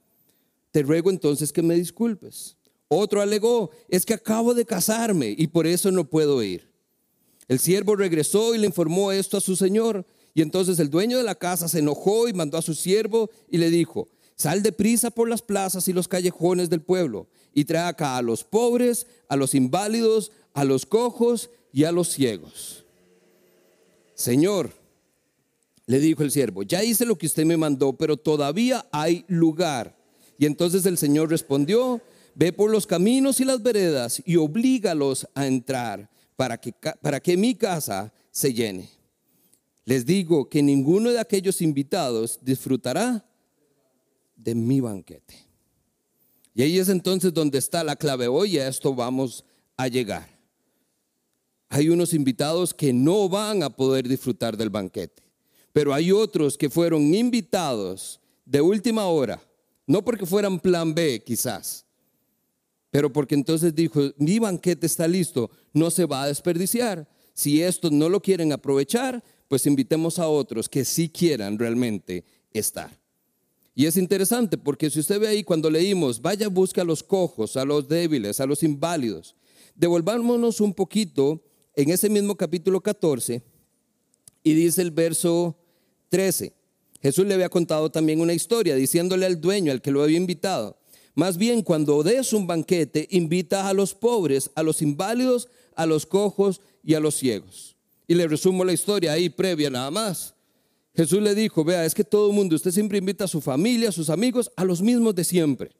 Te 0.71 0.81
ruego 0.81 1.09
entonces 1.09 1.51
que 1.51 1.61
me 1.61 1.75
disculpes. 1.75 2.55
Otro 2.87 3.21
alegó, 3.21 3.69
es 3.89 4.05
que 4.05 4.13
acabo 4.13 4.53
de 4.53 4.63
casarme 4.63 5.35
y 5.37 5.47
por 5.47 5.67
eso 5.67 5.91
no 5.91 6.05
puedo 6.05 6.41
ir. 6.41 6.68
El 7.49 7.59
siervo 7.59 7.95
regresó 7.95 8.55
y 8.55 8.59
le 8.59 8.67
informó 8.67 9.11
esto 9.11 9.35
a 9.35 9.41
su 9.41 9.55
señor. 9.57 10.05
Y 10.35 10.41
entonces 10.41 10.79
el 10.79 10.89
dueño 10.89 11.17
de 11.17 11.23
la 11.23 11.35
casa 11.35 11.67
se 11.67 11.79
enojó 11.79 12.29
y 12.29 12.33
mandó 12.33 12.57
a 12.57 12.61
su 12.61 12.75
siervo 12.75 13.29
y 13.49 13.57
le 13.57 13.71
dijo, 13.71 14.07
sal 14.35 14.61
deprisa 14.63 15.09
por 15.09 15.27
las 15.27 15.41
plazas 15.41 15.87
y 15.87 15.93
los 15.93 16.07
callejones 16.07 16.69
del 16.69 16.81
pueblo 16.81 17.27
y 17.53 17.65
trae 17.65 17.89
acá 17.89 18.15
a 18.15 18.21
los 18.21 18.43
pobres, 18.43 19.07
a 19.27 19.35
los 19.35 19.55
inválidos, 19.55 20.31
a 20.53 20.63
los 20.63 20.85
cojos 20.85 21.49
y 21.73 21.83
a 21.85 21.91
los 21.91 22.09
ciegos. 22.09 22.85
Señor, 24.13 24.71
le 25.87 25.99
dijo 25.99 26.21
el 26.21 26.29
siervo, 26.29 26.61
ya 26.61 26.83
hice 26.83 27.03
lo 27.03 27.17
que 27.17 27.25
usted 27.25 27.45
me 27.45 27.57
mandó, 27.57 27.93
pero 27.93 28.15
todavía 28.15 28.85
hay 28.91 29.25
lugar. 29.27 29.97
Y 30.37 30.45
entonces 30.45 30.85
el 30.85 30.99
Señor 30.99 31.31
respondió, 31.31 31.99
ve 32.35 32.53
por 32.53 32.69
los 32.69 32.85
caminos 32.85 33.39
y 33.39 33.45
las 33.45 33.63
veredas 33.63 34.21
y 34.23 34.35
oblígalos 34.35 35.27
a 35.33 35.47
entrar 35.47 36.09
para 36.39 36.57
que, 36.57 36.71
para 36.71 37.19
que 37.19 37.35
mi 37.35 37.53
casa 37.53 38.13
se 38.31 38.53
llene. 38.53 38.89
Les 39.83 40.05
digo 40.05 40.47
que 40.47 40.63
ninguno 40.63 41.09
de 41.09 41.19
aquellos 41.19 41.61
invitados 41.61 42.39
disfrutará 42.41 43.25
de 44.37 44.55
mi 44.55 44.79
banquete. 44.79 45.35
Y 46.55 46.61
ahí 46.61 46.79
es 46.79 46.87
entonces 46.87 47.33
donde 47.33 47.57
está 47.57 47.83
la 47.83 47.97
clave. 47.97 48.29
Hoy 48.29 48.57
a 48.57 48.69
esto 48.69 48.95
vamos 48.95 49.43
a 49.75 49.89
llegar. 49.89 50.29
Hay 51.67 51.89
unos 51.89 52.13
invitados 52.13 52.73
que 52.73 52.93
no 52.93 53.27
van 53.27 53.61
a 53.61 53.69
poder 53.69 54.07
disfrutar 54.07 54.55
del 54.55 54.69
banquete, 54.69 55.21
pero 55.73 55.93
hay 55.93 56.13
otros 56.13 56.57
que 56.57 56.69
fueron 56.69 57.13
invitados 57.13 58.21
de 58.45 58.61
última 58.61 59.07
hora 59.07 59.41
no 59.89 60.05
porque 60.05 60.23
fueran 60.23 60.59
plan 60.59 60.93
B 60.93 61.23
quizás, 61.25 61.83
pero 62.91 63.11
porque 63.11 63.35
entonces 63.35 63.75
dijo, 63.75 64.01
mi 64.17 64.39
banquete 64.39 64.85
está 64.85 65.07
listo, 65.07 65.49
no 65.73 65.91
se 65.91 66.05
va 66.05 66.23
a 66.23 66.27
desperdiciar. 66.27 67.07
Si 67.33 67.61
estos 67.61 67.91
no 67.91 68.09
lo 68.09 68.21
quieren 68.21 68.51
aprovechar, 68.51 69.23
pues 69.47 69.65
invitemos 69.65 70.19
a 70.19 70.27
otros 70.27 70.67
que 70.67 70.85
sí 70.85 71.09
quieran 71.09 71.57
realmente 71.57 72.23
estar. 72.51 72.99
Y 73.75 73.85
es 73.85 73.95
interesante 73.95 74.57
porque 74.57 74.89
si 74.89 74.99
usted 74.99 75.19
ve 75.19 75.27
ahí 75.27 75.43
cuando 75.43 75.69
leímos, 75.69 76.21
vaya 76.21 76.49
busca 76.49 76.81
a 76.81 76.85
los 76.85 77.01
cojos, 77.01 77.55
a 77.55 77.63
los 77.63 77.87
débiles, 77.87 78.39
a 78.39 78.45
los 78.45 78.63
inválidos. 78.63 79.35
Devolvámonos 79.75 80.59
un 80.59 80.73
poquito 80.73 81.41
en 81.75 81.89
ese 81.89 82.09
mismo 82.09 82.35
capítulo 82.35 82.81
14 82.81 83.41
y 84.43 84.53
dice 84.53 84.81
el 84.81 84.91
verso 84.91 85.57
13. 86.09 86.53
Jesús 87.01 87.25
le 87.25 87.35
había 87.35 87.47
contado 87.47 87.89
también 87.89 88.19
una 88.19 88.33
historia 88.33 88.75
diciéndole 88.75 89.25
al 89.25 89.39
dueño, 89.39 89.71
al 89.71 89.81
que 89.81 89.91
lo 89.91 90.03
había 90.03 90.17
invitado, 90.17 90.77
más 91.15 91.37
bien 91.37 91.61
cuando 91.61 92.03
des 92.03 92.33
un 92.33 92.47
banquete, 92.47 93.07
invita 93.11 93.67
a 93.67 93.73
los 93.73 93.93
pobres, 93.93 94.51
a 94.55 94.63
los 94.63 94.81
inválidos, 94.81 95.49
a 95.75 95.85
los 95.85 96.05
cojos 96.05 96.61
y 96.83 96.93
a 96.93 96.99
los 96.99 97.15
ciegos. 97.15 97.75
Y 98.07 98.15
le 98.15 98.27
resumo 98.27 98.63
la 98.63 98.73
historia 98.73 99.13
ahí 99.13 99.29
previa 99.29 99.69
nada 99.69 99.91
más. 99.91 100.33
Jesús 100.95 101.21
le 101.21 101.35
dijo, 101.35 101.63
vea, 101.63 101.85
es 101.85 101.93
que 101.93 102.03
todo 102.03 102.29
el 102.29 102.35
mundo, 102.35 102.55
usted 102.55 102.71
siempre 102.71 102.97
invita 102.97 103.25
a 103.25 103.27
su 103.27 103.39
familia, 103.39 103.89
a 103.89 103.93
sus 103.93 104.09
amigos, 104.09 104.51
a 104.55 104.65
los 104.65 104.81
mismos 104.81 105.15
de 105.15 105.23
siempre. 105.23 105.71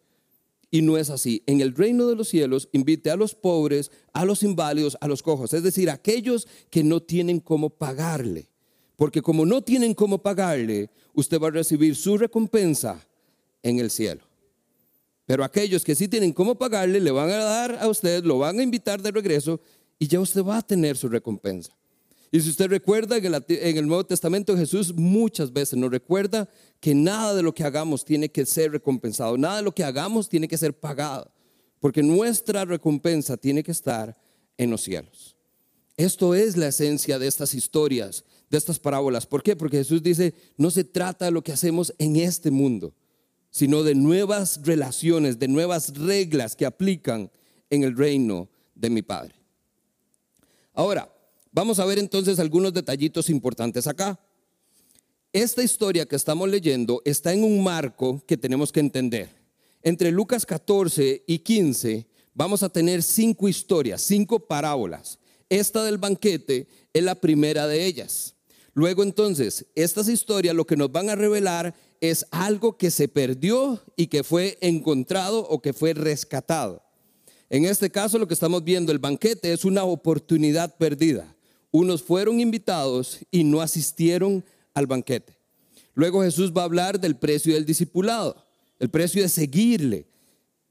Y 0.72 0.82
no 0.82 0.98
es 0.98 1.10
así. 1.10 1.44
En 1.48 1.62
el 1.62 1.76
reino 1.76 2.08
de 2.08 2.16
los 2.16 2.30
cielos, 2.30 2.70
invite 2.72 3.10
a 3.10 3.16
los 3.16 3.34
pobres, 3.34 3.92
a 4.14 4.24
los 4.24 4.44
inválidos, 4.44 4.98
a 5.02 5.08
los 5.08 5.24
cojos, 5.24 5.54
es 5.54 5.64
decir, 5.64 5.90
a 5.90 5.94
aquellos 5.94 6.48
que 6.70 6.84
no 6.84 7.02
tienen 7.02 7.40
cómo 7.40 7.70
pagarle. 7.70 8.48
Porque 8.96 9.22
como 9.22 9.46
no 9.46 9.62
tienen 9.62 9.94
cómo 9.94 10.22
pagarle, 10.22 10.90
usted 11.14 11.40
va 11.42 11.48
a 11.48 11.52
recibir 11.52 11.96
su 11.96 12.18
recompensa 12.18 13.06
en 13.64 13.80
el 13.80 13.90
cielo. 13.90 14.29
Pero 15.30 15.44
aquellos 15.44 15.84
que 15.84 15.94
sí 15.94 16.08
tienen 16.08 16.34
cómo 16.34 16.56
pagarle, 16.56 17.00
le 17.00 17.12
van 17.12 17.30
a 17.30 17.44
dar 17.44 17.78
a 17.80 17.88
usted, 17.88 18.24
lo 18.24 18.40
van 18.40 18.58
a 18.60 18.64
invitar 18.64 19.00
de 19.00 19.12
regreso 19.12 19.62
y 20.00 20.08
ya 20.08 20.20
usted 20.20 20.44
va 20.44 20.58
a 20.58 20.62
tener 20.64 20.98
su 20.98 21.08
recompensa. 21.08 21.72
Y 22.32 22.42
si 22.42 22.50
usted 22.50 22.68
recuerda, 22.68 23.16
en 23.18 23.78
el, 23.78 23.88
Nuevo 23.88 24.04
Testamento 24.04 24.58
Jesús 24.58 24.92
muchas 24.96 25.54
veces 25.54 25.78
nos 25.78 25.92
recuerda 25.92 26.50
que 26.80 26.96
nada 26.96 27.36
de 27.36 27.44
lo 27.44 27.54
que 27.54 27.64
hagamos 27.64 28.04
tiene 28.04 28.30
que 28.30 28.44
ser 28.44 28.72
recompensado, 28.72 29.38
nada 29.38 29.58
de 29.58 29.62
lo 29.62 29.72
que 29.72 29.84
hagamos 29.84 30.30
tiene 30.30 30.48
que 30.48 30.58
ser 30.58 30.74
pagado, 30.74 31.32
porque 31.80 32.02
nuestra 32.02 32.66
recompensa 32.66 33.38
tiene 33.38 33.62
que 33.62 33.72
estar 33.72 34.20
en 34.58 34.72
los 34.72 34.82
cielos. 34.82 35.38
Esto 35.96 36.34
es 36.34 36.58
la 36.58 36.70
esencia 36.70 37.20
de 37.20 37.28
estas 37.28 37.54
historias 37.54 38.24
de 38.50 38.58
estas 38.58 38.80
parábolas. 38.80 39.26
¿Por 39.26 39.44
qué? 39.44 39.56
Porque 39.56 39.78
Jesús 39.78 40.02
dice, 40.02 40.34
no 40.58 40.72
se 40.72 40.84
trata 40.84 41.26
de 41.26 41.32
lo 41.32 41.44
que 41.44 41.52
hacemos 41.52 41.94
en 41.98 42.16
este 42.16 42.52
mundo, 42.52 42.94
sino 43.50 43.84
de 43.84 43.96
nuevas 43.96 44.62
relaciones, 44.64 45.40
de 45.40 45.48
nuevas 45.48 45.98
reglas 45.98 46.56
que 46.56 46.66
aplican 46.66 47.32
en 47.70 47.84
el 47.84 47.96
reino 47.96 48.50
de 48.76 48.90
mi 48.90 49.02
Padre. 49.02 49.36
Ahora, 50.74 51.14
vamos 51.52 51.80
a 51.80 51.86
ver 51.86 52.00
entonces 52.00 52.40
algunos 52.40 52.74
detallitos 52.74 53.30
importantes 53.30 53.88
acá. 53.88 54.20
Esta 55.34 55.64
historia 55.64 56.06
que 56.06 56.16
estamos 56.16 56.50
leyendo 56.50 57.02
está 57.06 57.34
en 57.34 57.44
un 57.44 57.64
marco 57.64 58.24
que 58.26 58.38
tenemos 58.38 58.72
que 58.72 58.80
entender. 58.80 59.30
Entre 59.82 60.12
Lucas 60.12 60.46
14 60.46 61.24
y 61.28 61.40
15 61.40 62.08
vamos 62.34 62.64
a 62.64 62.70
tener 62.70 63.04
cinco 63.04 63.48
historias, 63.48 64.02
cinco 64.02 64.40
parábolas. 64.40 65.20
Esta 65.50 65.84
del 65.84 65.98
banquete 65.98 66.68
es 66.94 67.04
la 67.04 67.16
primera 67.16 67.68
de 67.68 67.86
ellas. 67.86 68.36
Luego 68.74 69.04
entonces, 69.04 69.66
estas 69.76 70.08
historias 70.08 70.56
lo 70.56 70.66
que 70.66 70.78
nos 70.78 70.92
van 70.92 71.10
a 71.10 71.16
revelar 71.16 71.76
es 72.02 72.26
algo 72.32 72.78
que 72.78 72.92
se 72.92 73.08
perdió 73.08 73.82
y 73.96 74.08
que 74.08 74.24
fue 74.24 74.58
encontrado 74.62 75.42
o 75.48 75.62
que 75.62 75.74
fue 75.74 75.94
rescatado. 75.94 76.82
En 77.50 77.66
este 77.66 77.90
caso 77.90 78.18
lo 78.18 78.28
que 78.28 78.34
estamos 78.34 78.64
viendo, 78.64 78.92
el 78.92 79.00
banquete, 79.00 79.52
es 79.52 79.66
una 79.66 79.84
oportunidad 79.84 80.78
perdida. 80.78 81.36
Unos 81.72 82.02
fueron 82.02 82.40
invitados 82.40 83.20
y 83.32 83.44
no 83.44 83.62
asistieron 83.62 84.44
al 84.74 84.88
banquete. 84.88 85.38
Luego 85.94 86.24
Jesús 86.24 86.54
va 86.56 86.62
a 86.62 86.66
hablar 86.66 87.00
del 87.00 87.16
precio 87.16 87.54
del 87.54 87.66
discipulado, 87.66 88.46
el 88.80 88.90
precio 88.90 89.22
de 89.22 89.30
seguirle. 89.30 90.08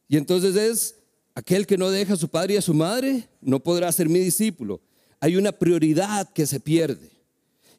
Y 0.08 0.16
entonces 0.16 0.56
es 0.56 0.96
aquel 1.34 1.66
que 1.66 1.76
no 1.76 1.90
deja 1.90 2.14
a 2.14 2.16
su 2.16 2.28
padre 2.28 2.54
y 2.54 2.56
a 2.56 2.62
su 2.62 2.74
madre, 2.74 3.28
no 3.40 3.60
podrá 3.60 3.92
ser 3.92 4.08
mi 4.08 4.20
discípulo. 4.20 4.80
Hay 5.20 5.36
una 5.36 5.52
prioridad 5.52 6.32
que 6.32 6.46
se 6.46 6.60
pierde. 6.60 7.10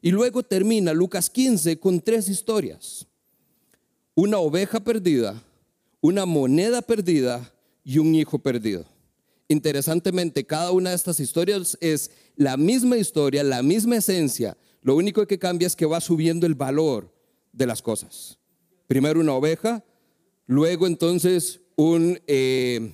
Y 0.02 0.10
luego 0.10 0.42
termina 0.42 0.92
Lucas 0.92 1.28
15 1.28 1.78
con 1.78 2.00
tres 2.00 2.28
historias. 2.28 3.06
Una 4.22 4.36
oveja 4.36 4.80
perdida, 4.80 5.42
una 6.02 6.26
moneda 6.26 6.82
perdida 6.82 7.54
y 7.82 7.96
un 7.96 8.14
hijo 8.14 8.38
perdido. 8.38 8.84
Interesantemente, 9.48 10.44
cada 10.44 10.72
una 10.72 10.90
de 10.90 10.96
estas 10.96 11.20
historias 11.20 11.78
es 11.80 12.10
la 12.36 12.58
misma 12.58 12.98
historia, 12.98 13.42
la 13.42 13.62
misma 13.62 13.96
esencia. 13.96 14.58
Lo 14.82 14.94
único 14.94 15.26
que 15.26 15.38
cambia 15.38 15.66
es 15.66 15.74
que 15.74 15.86
va 15.86 16.02
subiendo 16.02 16.46
el 16.46 16.54
valor 16.54 17.10
de 17.50 17.64
las 17.64 17.80
cosas. 17.80 18.38
Primero 18.86 19.20
una 19.20 19.32
oveja, 19.32 19.82
luego 20.46 20.86
entonces 20.86 21.62
eh, 22.26 22.92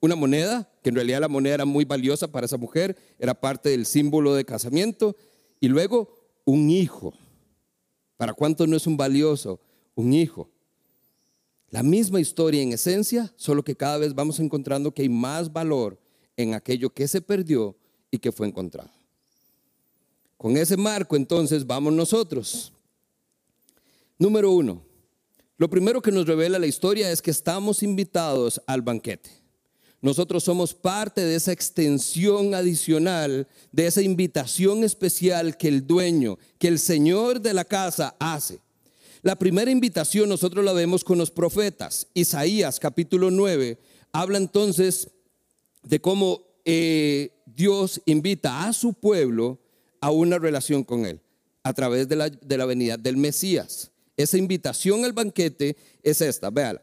una 0.00 0.16
moneda, 0.16 0.72
que 0.82 0.88
en 0.88 0.94
realidad 0.94 1.20
la 1.20 1.28
moneda 1.28 1.56
era 1.56 1.64
muy 1.66 1.84
valiosa 1.84 2.28
para 2.28 2.46
esa 2.46 2.56
mujer, 2.56 2.96
era 3.18 3.34
parte 3.34 3.68
del 3.68 3.84
símbolo 3.84 4.34
de 4.34 4.46
casamiento, 4.46 5.16
y 5.60 5.68
luego 5.68 6.30
un 6.46 6.70
hijo. 6.70 7.12
¿Para 8.16 8.32
cuánto 8.32 8.66
no 8.66 8.74
es 8.74 8.86
un 8.86 8.96
valioso? 8.96 9.60
Un 9.94 10.14
hijo. 10.14 10.48
La 11.72 11.82
misma 11.82 12.20
historia 12.20 12.60
en 12.60 12.74
esencia, 12.74 13.32
solo 13.34 13.64
que 13.64 13.74
cada 13.74 13.96
vez 13.96 14.14
vamos 14.14 14.38
encontrando 14.38 14.92
que 14.92 15.00
hay 15.00 15.08
más 15.08 15.50
valor 15.50 15.98
en 16.36 16.52
aquello 16.52 16.90
que 16.90 17.08
se 17.08 17.22
perdió 17.22 17.74
y 18.10 18.18
que 18.18 18.30
fue 18.30 18.46
encontrado. 18.46 18.90
Con 20.36 20.58
ese 20.58 20.76
marco 20.76 21.16
entonces 21.16 21.66
vamos 21.66 21.94
nosotros. 21.94 22.74
Número 24.18 24.52
uno, 24.52 24.82
lo 25.56 25.70
primero 25.70 26.02
que 26.02 26.12
nos 26.12 26.26
revela 26.26 26.58
la 26.58 26.66
historia 26.66 27.10
es 27.10 27.22
que 27.22 27.30
estamos 27.30 27.82
invitados 27.82 28.60
al 28.66 28.82
banquete. 28.82 29.30
Nosotros 30.02 30.44
somos 30.44 30.74
parte 30.74 31.22
de 31.22 31.36
esa 31.36 31.52
extensión 31.52 32.54
adicional, 32.54 33.48
de 33.70 33.86
esa 33.86 34.02
invitación 34.02 34.84
especial 34.84 35.56
que 35.56 35.68
el 35.68 35.86
dueño, 35.86 36.36
que 36.58 36.68
el 36.68 36.78
Señor 36.78 37.40
de 37.40 37.54
la 37.54 37.64
casa 37.64 38.14
hace. 38.18 38.60
La 39.22 39.36
primera 39.36 39.70
invitación 39.70 40.28
nosotros 40.28 40.64
la 40.64 40.72
vemos 40.72 41.04
con 41.04 41.16
los 41.16 41.30
profetas. 41.30 42.08
Isaías 42.12 42.80
capítulo 42.80 43.30
9 43.30 43.78
habla 44.10 44.36
entonces 44.36 45.10
de 45.84 46.00
cómo 46.00 46.42
eh, 46.64 47.30
Dios 47.46 48.02
invita 48.04 48.66
a 48.66 48.72
su 48.72 48.94
pueblo 48.94 49.60
a 50.00 50.10
una 50.10 50.40
relación 50.40 50.82
con 50.82 51.06
Él 51.06 51.20
a 51.62 51.72
través 51.72 52.08
de 52.08 52.16
la, 52.16 52.66
venida 52.66 52.96
del 52.96 53.16
Mesías. 53.16 53.92
Esa 54.16 54.38
invitación 54.38 55.04
al 55.04 55.12
banquete 55.12 55.76
es 56.02 56.20
esta, 56.20 56.50
véala. 56.50 56.82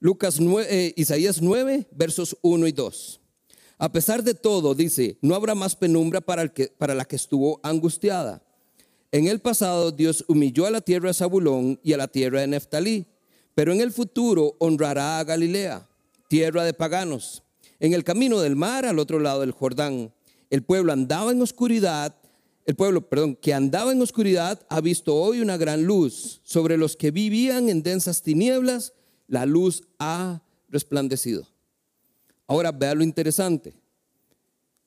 Lucas 0.00 0.38
eh, 0.40 0.94
Isaías 0.96 1.42
9, 1.42 1.88
versos 1.90 2.34
1 2.40 2.66
y 2.66 2.72
2. 2.72 3.20
A 3.76 3.92
pesar 3.92 4.22
de 4.22 4.32
todo, 4.32 4.74
dice, 4.74 5.18
no 5.20 5.34
habrá 5.34 5.54
más 5.54 5.76
penumbra 5.76 6.22
para 6.22 6.94
la 6.94 7.04
que 7.04 7.16
estuvo 7.16 7.60
angustiada. 7.62 8.43
En 9.14 9.28
el 9.28 9.38
pasado 9.38 9.92
Dios 9.92 10.24
humilló 10.26 10.66
a 10.66 10.72
la 10.72 10.80
tierra 10.80 11.06
de 11.06 11.14
Zabulón 11.14 11.78
y 11.84 11.92
a 11.92 11.96
la 11.96 12.08
tierra 12.08 12.40
de 12.40 12.48
Neftalí, 12.48 13.06
pero 13.54 13.72
en 13.72 13.80
el 13.80 13.92
futuro 13.92 14.56
honrará 14.58 15.20
a 15.20 15.24
Galilea, 15.24 15.88
tierra 16.26 16.64
de 16.64 16.74
paganos. 16.74 17.44
En 17.78 17.92
el 17.92 18.02
camino 18.02 18.40
del 18.40 18.56
mar, 18.56 18.84
al 18.84 18.98
otro 18.98 19.20
lado 19.20 19.42
del 19.42 19.52
Jordán, 19.52 20.12
el 20.50 20.64
pueblo 20.64 20.92
andaba 20.92 21.30
en 21.30 21.40
oscuridad 21.40 22.16
el 22.66 22.74
pueblo, 22.74 23.08
perdón, 23.08 23.36
que 23.36 23.54
andaba 23.54 23.92
en 23.92 24.02
oscuridad 24.02 24.66
ha 24.68 24.80
visto 24.80 25.14
hoy 25.14 25.40
una 25.40 25.56
gran 25.56 25.84
luz. 25.84 26.40
Sobre 26.42 26.76
los 26.76 26.96
que 26.96 27.12
vivían 27.12 27.68
en 27.68 27.84
densas 27.84 28.20
tinieblas, 28.22 28.94
la 29.28 29.46
luz 29.46 29.84
ha 30.00 30.42
resplandecido. 30.70 31.46
Ahora 32.48 32.72
vea 32.72 32.96
lo 32.96 33.04
interesante. 33.04 33.74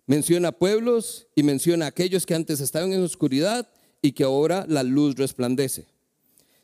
Menciona 0.05 0.51
pueblos 0.51 1.27
y 1.33 1.43
menciona 1.43 1.85
aquellos 1.85 2.25
que 2.25 2.35
antes 2.35 2.59
estaban 2.59 2.91
en 2.91 3.03
oscuridad 3.03 3.69
y 4.01 4.11
que 4.11 4.23
ahora 4.23 4.65
la 4.67 4.83
luz 4.83 5.15
resplandece. 5.15 5.85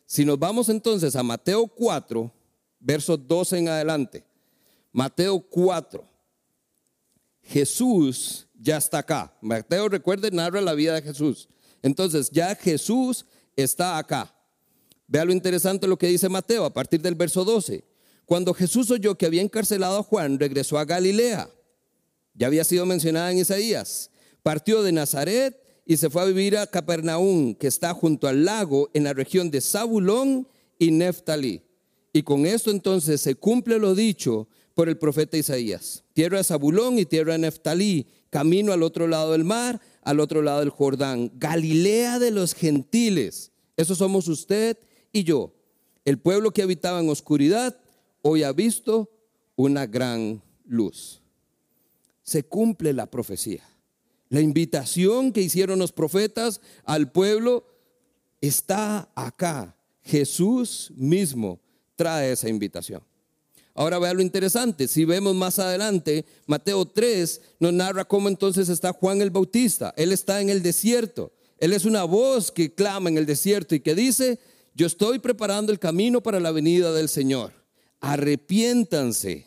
Si 0.05 0.25
nos 0.25 0.37
vamos 0.37 0.69
entonces 0.69 1.15
a 1.15 1.23
Mateo 1.23 1.67
4, 1.67 2.31
verso 2.79 3.17
12 3.17 3.57
en 3.57 3.67
adelante. 3.69 4.23
Mateo 4.91 5.39
4. 5.39 6.03
Jesús 7.41 8.47
ya 8.59 8.77
está 8.77 8.99
acá. 8.99 9.35
Mateo, 9.41 9.89
recuerde, 9.89 10.31
narra 10.31 10.61
la 10.61 10.73
vida 10.73 10.95
de 10.95 11.01
Jesús. 11.01 11.49
Entonces, 11.81 12.29
ya 12.31 12.55
Jesús 12.55 13.25
está 13.55 13.97
acá. 13.97 14.33
Vea 15.07 15.25
lo 15.25 15.33
interesante 15.33 15.87
lo 15.87 15.97
que 15.97 16.07
dice 16.07 16.29
Mateo 16.29 16.65
a 16.65 16.73
partir 16.73 17.01
del 17.01 17.15
verso 17.15 17.43
12. 17.43 17.83
Cuando 18.25 18.53
Jesús 18.53 18.89
oyó 18.89 19.15
que 19.15 19.25
había 19.25 19.41
encarcelado 19.41 19.99
a 19.99 20.03
Juan, 20.03 20.39
regresó 20.39 20.77
a 20.77 20.85
Galilea. 20.85 21.49
Ya 22.33 22.47
había 22.47 22.63
sido 22.63 22.85
mencionada 22.85 23.31
en 23.31 23.39
Isaías. 23.39 24.09
Partió 24.41 24.81
de 24.81 24.91
Nazaret 24.91 25.62
y 25.85 25.97
se 25.97 26.09
fue 26.09 26.21
a 26.21 26.25
vivir 26.25 26.57
a 26.57 26.67
Capernaum, 26.67 27.55
que 27.55 27.67
está 27.67 27.93
junto 27.93 28.27
al 28.27 28.45
lago 28.45 28.89
en 28.93 29.03
la 29.03 29.13
región 29.13 29.51
de 29.51 29.61
Zabulón 29.61 30.47
y 30.79 30.91
Neftalí. 30.91 31.61
Y 32.13 32.23
con 32.23 32.45
esto 32.45 32.71
entonces 32.71 33.21
se 33.21 33.35
cumple 33.35 33.79
lo 33.79 33.95
dicho 33.95 34.47
por 34.75 34.87
el 34.87 34.97
profeta 34.97 35.37
Isaías. 35.37 36.03
Tierra 36.13 36.37
de 36.37 36.43
Zabulón 36.43 36.99
y 36.99 37.05
tierra 37.05 37.33
de 37.33 37.39
Neftalí, 37.39 38.07
camino 38.29 38.71
al 38.71 38.83
otro 38.83 39.07
lado 39.07 39.33
del 39.33 39.43
mar, 39.43 39.81
al 40.01 40.19
otro 40.19 40.41
lado 40.41 40.59
del 40.59 40.69
Jordán, 40.69 41.31
Galilea 41.35 42.19
de 42.19 42.31
los 42.31 42.53
gentiles. 42.53 43.51
Eso 43.75 43.95
somos 43.95 44.27
usted 44.27 44.77
y 45.11 45.23
yo. 45.23 45.53
El 46.05 46.17
pueblo 46.17 46.51
que 46.51 46.61
habitaba 46.61 46.99
en 46.99 47.09
oscuridad 47.09 47.77
hoy 48.21 48.43
ha 48.43 48.51
visto 48.51 49.09
una 49.55 49.85
gran 49.85 50.41
luz. 50.65 51.21
Se 52.23 52.43
cumple 52.43 52.93
la 52.93 53.07
profecía. 53.09 53.63
La 54.33 54.41
invitación 54.41 55.31
que 55.31 55.43
hicieron 55.43 55.77
los 55.77 55.91
profetas 55.91 56.59
al 56.85 57.11
pueblo 57.11 57.67
está 58.41 59.07
acá. 59.13 59.77
Jesús 60.01 60.91
mismo 60.95 61.61
trae 61.95 62.31
esa 62.31 62.49
invitación. 62.49 63.03
Ahora 63.75 63.99
vea 63.99 64.11
lo 64.15 64.23
interesante, 64.23 64.87
si 64.87 65.05
vemos 65.05 65.35
más 65.35 65.59
adelante, 65.59 66.25
Mateo 66.47 66.83
3 66.83 67.41
nos 67.59 67.73
narra 67.73 68.05
cómo 68.05 68.27
entonces 68.27 68.69
está 68.69 68.91
Juan 68.91 69.21
el 69.21 69.29
Bautista. 69.29 69.93
Él 69.97 70.11
está 70.11 70.41
en 70.41 70.49
el 70.49 70.63
desierto. 70.63 71.31
Él 71.59 71.71
es 71.71 71.85
una 71.85 72.03
voz 72.03 72.51
que 72.51 72.73
clama 72.73 73.09
en 73.09 73.19
el 73.19 73.27
desierto 73.27 73.75
y 73.75 73.81
que 73.81 73.93
dice, 73.93 74.39
yo 74.73 74.87
estoy 74.87 75.19
preparando 75.19 75.71
el 75.71 75.77
camino 75.77 76.23
para 76.23 76.39
la 76.39 76.51
venida 76.51 76.91
del 76.91 77.07
Señor. 77.07 77.53
Arrepiéntanse, 77.99 79.45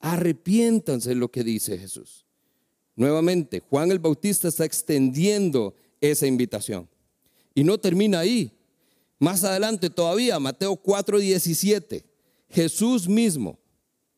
arrepiéntanse 0.00 1.14
lo 1.14 1.30
que 1.30 1.44
dice 1.44 1.76
Jesús. 1.76 2.23
Nuevamente, 2.96 3.60
Juan 3.60 3.90
el 3.90 3.98
Bautista 3.98 4.48
está 4.48 4.64
extendiendo 4.64 5.74
esa 6.00 6.26
invitación. 6.26 6.88
Y 7.54 7.64
no 7.64 7.78
termina 7.78 8.20
ahí. 8.20 8.52
Más 9.18 9.44
adelante 9.44 9.90
todavía, 9.90 10.38
Mateo 10.38 10.76
4, 10.76 11.18
17. 11.18 12.04
Jesús 12.50 13.08
mismo. 13.08 13.58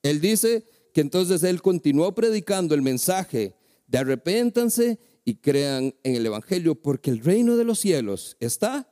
Él 0.02 0.20
dice 0.20 0.64
que 0.92 1.00
entonces 1.00 1.42
Él 1.42 1.62
continuó 1.62 2.14
predicando 2.14 2.74
el 2.74 2.82
mensaje 2.82 3.54
de 3.86 3.98
arrepéntanse 3.98 4.98
y 5.24 5.36
crean 5.36 5.94
en 6.02 6.14
el 6.14 6.26
Evangelio 6.26 6.74
porque 6.74 7.10
el 7.10 7.20
reino 7.20 7.56
de 7.56 7.64
los 7.64 7.80
cielos 7.80 8.36
está 8.40 8.88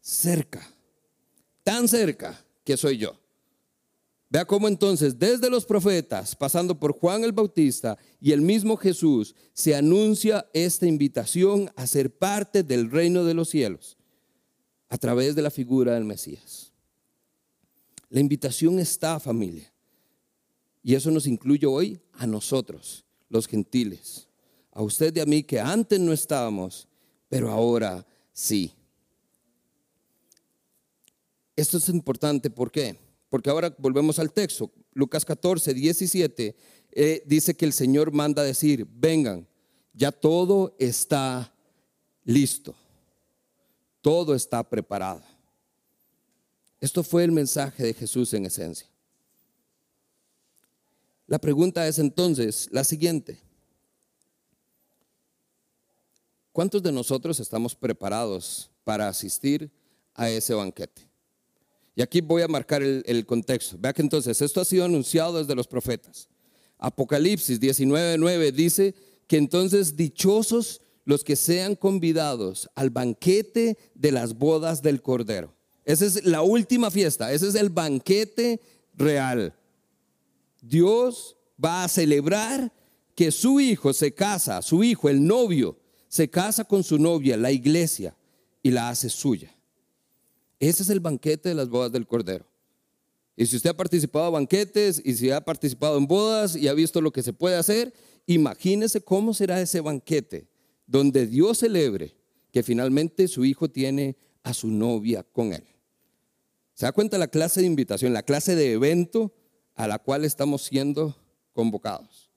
cerca, 0.00 0.68
tan 1.62 1.88
cerca 1.88 2.44
que 2.64 2.76
soy 2.76 2.98
yo. 2.98 3.18
Vea 4.30 4.44
cómo 4.44 4.68
entonces 4.68 5.18
desde 5.18 5.48
los 5.48 5.64
profetas, 5.64 6.36
pasando 6.36 6.78
por 6.78 6.92
Juan 6.92 7.24
el 7.24 7.32
Bautista 7.32 7.96
y 8.20 8.32
el 8.32 8.42
mismo 8.42 8.76
Jesús, 8.76 9.34
se 9.54 9.74
anuncia 9.74 10.46
esta 10.52 10.86
invitación 10.86 11.70
a 11.76 11.86
ser 11.86 12.10
parte 12.14 12.62
del 12.62 12.90
reino 12.90 13.24
de 13.24 13.34
los 13.34 13.48
cielos 13.48 13.96
a 14.90 14.98
través 14.98 15.34
de 15.34 15.42
la 15.42 15.50
figura 15.50 15.94
del 15.94 16.04
Mesías. 16.04 16.72
La 18.10 18.20
invitación 18.20 18.78
está, 18.78 19.18
familia. 19.18 19.72
Y 20.82 20.94
eso 20.94 21.10
nos 21.10 21.26
incluye 21.26 21.66
hoy 21.66 22.00
a 22.12 22.26
nosotros, 22.26 23.04
los 23.28 23.46
gentiles. 23.46 24.28
A 24.72 24.82
usted 24.82 25.14
y 25.16 25.20
a 25.20 25.26
mí 25.26 25.42
que 25.42 25.60
antes 25.60 25.98
no 26.00 26.12
estábamos, 26.12 26.86
pero 27.28 27.50
ahora 27.50 28.06
sí. 28.32 28.72
Esto 31.56 31.78
es 31.78 31.88
importante, 31.88 32.48
¿por 32.50 32.70
qué? 32.70 32.96
Porque 33.28 33.50
ahora 33.50 33.74
volvemos 33.78 34.18
al 34.18 34.32
texto. 34.32 34.70
Lucas 34.92 35.24
14, 35.24 35.74
17 35.74 36.56
eh, 36.92 37.22
dice 37.26 37.54
que 37.54 37.64
el 37.64 37.72
Señor 37.72 38.12
manda 38.12 38.42
decir, 38.42 38.86
vengan, 38.90 39.46
ya 39.92 40.12
todo 40.12 40.74
está 40.78 41.54
listo, 42.24 42.74
todo 44.00 44.34
está 44.34 44.68
preparado. 44.68 45.22
Esto 46.80 47.02
fue 47.02 47.24
el 47.24 47.32
mensaje 47.32 47.82
de 47.82 47.94
Jesús 47.94 48.32
en 48.34 48.46
esencia. 48.46 48.88
La 51.26 51.38
pregunta 51.38 51.86
es 51.86 51.98
entonces 51.98 52.68
la 52.70 52.84
siguiente. 52.84 53.40
¿Cuántos 56.52 56.82
de 56.82 56.90
nosotros 56.90 57.38
estamos 57.38 57.74
preparados 57.74 58.70
para 58.82 59.08
asistir 59.08 59.70
a 60.14 60.30
ese 60.30 60.54
banquete? 60.54 61.07
Y 61.98 62.02
aquí 62.02 62.20
voy 62.20 62.42
a 62.42 62.46
marcar 62.46 62.80
el, 62.80 63.26
contexto. 63.26 63.76
Vea 63.76 63.92
que 63.92 64.02
entonces 64.02 64.40
esto 64.40 64.60
ha 64.60 64.64
sido 64.64 64.84
anunciado 64.84 65.36
desde 65.36 65.56
los 65.56 65.66
profetas. 65.66 66.28
Apocalipsis 66.78 67.58
19:9 67.58 68.52
dice 68.52 68.94
que 69.26 69.36
entonces 69.36 69.96
dichosos 69.96 70.80
los 71.04 71.24
que 71.24 71.34
sean 71.34 71.74
convidados 71.74 72.70
al 72.76 72.90
banquete 72.90 73.76
de 73.96 74.12
las 74.12 74.38
bodas 74.38 74.80
del 74.80 75.02
Cordero. 75.02 75.52
Esa 75.84 76.06
es 76.06 76.24
la 76.24 76.42
última 76.42 76.92
fiesta, 76.92 77.32
ese 77.32 77.48
es 77.48 77.56
el 77.56 77.68
banquete 77.68 78.60
real. 78.94 79.52
Dios 80.62 81.36
va 81.62 81.82
a 81.82 81.88
celebrar 81.88 82.72
que 83.16 83.32
su 83.32 83.58
hijo 83.58 83.92
se 83.92 84.14
casa, 84.14 84.62
su 84.62 84.84
hijo, 84.84 85.08
el 85.08 85.26
novio, 85.26 85.76
se 86.06 86.30
casa 86.30 86.62
con 86.62 86.84
su 86.84 86.96
novia, 86.96 87.36
la 87.36 87.50
iglesia, 87.50 88.14
y 88.62 88.70
la 88.70 88.88
hace 88.88 89.08
suya. 89.08 89.57
Ese 90.58 90.82
es 90.82 90.88
el 90.90 91.00
banquete 91.00 91.50
de 91.50 91.54
las 91.54 91.68
bodas 91.68 91.92
del 91.92 92.06
Cordero. 92.06 92.46
Y 93.36 93.46
si 93.46 93.56
usted 93.56 93.70
ha 93.70 93.76
participado 93.76 94.26
en 94.26 94.32
banquetes 94.32 95.00
y 95.04 95.14
si 95.14 95.30
ha 95.30 95.40
participado 95.40 95.96
en 95.96 96.06
bodas 96.06 96.56
y 96.56 96.66
ha 96.66 96.74
visto 96.74 97.00
lo 97.00 97.12
que 97.12 97.22
se 97.22 97.32
puede 97.32 97.56
hacer, 97.56 97.94
imagínese 98.26 99.00
cómo 99.00 99.32
será 99.32 99.60
ese 99.60 99.80
banquete 99.80 100.48
donde 100.86 101.26
Dios 101.26 101.58
celebre 101.58 102.16
que 102.50 102.62
finalmente 102.62 103.28
su 103.28 103.44
hijo 103.44 103.68
tiene 103.70 104.16
a 104.42 104.54
su 104.54 104.68
novia 104.68 105.22
con 105.22 105.52
él. 105.52 105.64
¿Se 106.74 106.86
da 106.86 106.92
cuenta 106.92 107.18
la 107.18 107.28
clase 107.28 107.60
de 107.60 107.66
invitación, 107.66 108.12
la 108.12 108.22
clase 108.22 108.56
de 108.56 108.72
evento 108.72 109.32
a 109.74 109.86
la 109.86 109.98
cual 109.98 110.24
estamos 110.24 110.62
siendo 110.62 111.16
convocados? 111.52 112.30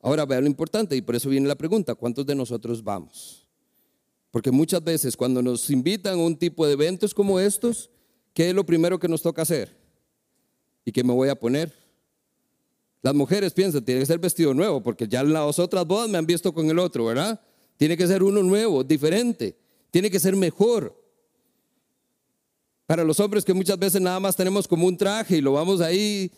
Ahora 0.00 0.24
vean 0.24 0.44
lo 0.44 0.50
importante 0.50 0.94
y 0.94 1.02
por 1.02 1.16
eso 1.16 1.28
viene 1.28 1.48
la 1.48 1.56
pregunta, 1.56 1.94
¿cuántos 1.94 2.26
de 2.26 2.34
nosotros 2.34 2.84
vamos? 2.84 3.45
Porque 4.36 4.50
muchas 4.50 4.84
veces 4.84 5.16
cuando 5.16 5.40
nos 5.40 5.70
invitan 5.70 6.12
a 6.12 6.22
un 6.22 6.36
tipo 6.36 6.66
de 6.66 6.74
eventos 6.74 7.14
como 7.14 7.40
estos, 7.40 7.88
¿qué 8.34 8.50
es 8.50 8.54
lo 8.54 8.66
primero 8.66 8.98
que 8.98 9.08
nos 9.08 9.22
toca 9.22 9.40
hacer? 9.40 9.74
¿Y 10.84 10.92
qué 10.92 11.02
me 11.02 11.14
voy 11.14 11.30
a 11.30 11.40
poner? 11.40 11.72
Las 13.00 13.14
mujeres 13.14 13.54
piensan, 13.54 13.82
tiene 13.82 14.00
que 14.02 14.04
ser 14.06 14.18
vestido 14.18 14.52
nuevo, 14.52 14.82
porque 14.82 15.08
ya 15.08 15.22
las 15.22 15.58
otras 15.58 15.86
bodas 15.86 16.10
me 16.10 16.18
han 16.18 16.26
visto 16.26 16.52
con 16.52 16.68
el 16.68 16.78
otro, 16.78 17.06
¿verdad? 17.06 17.40
Tiene 17.78 17.96
que 17.96 18.06
ser 18.06 18.22
uno 18.22 18.42
nuevo, 18.42 18.84
diferente, 18.84 19.56
tiene 19.90 20.10
que 20.10 20.20
ser 20.20 20.36
mejor. 20.36 20.94
Para 22.84 23.04
los 23.04 23.18
hombres 23.20 23.42
que 23.42 23.54
muchas 23.54 23.78
veces 23.78 24.02
nada 24.02 24.20
más 24.20 24.36
tenemos 24.36 24.68
como 24.68 24.86
un 24.86 24.98
traje 24.98 25.38
y 25.38 25.40
lo 25.40 25.54
vamos 25.54 25.80
ahí 25.80 26.30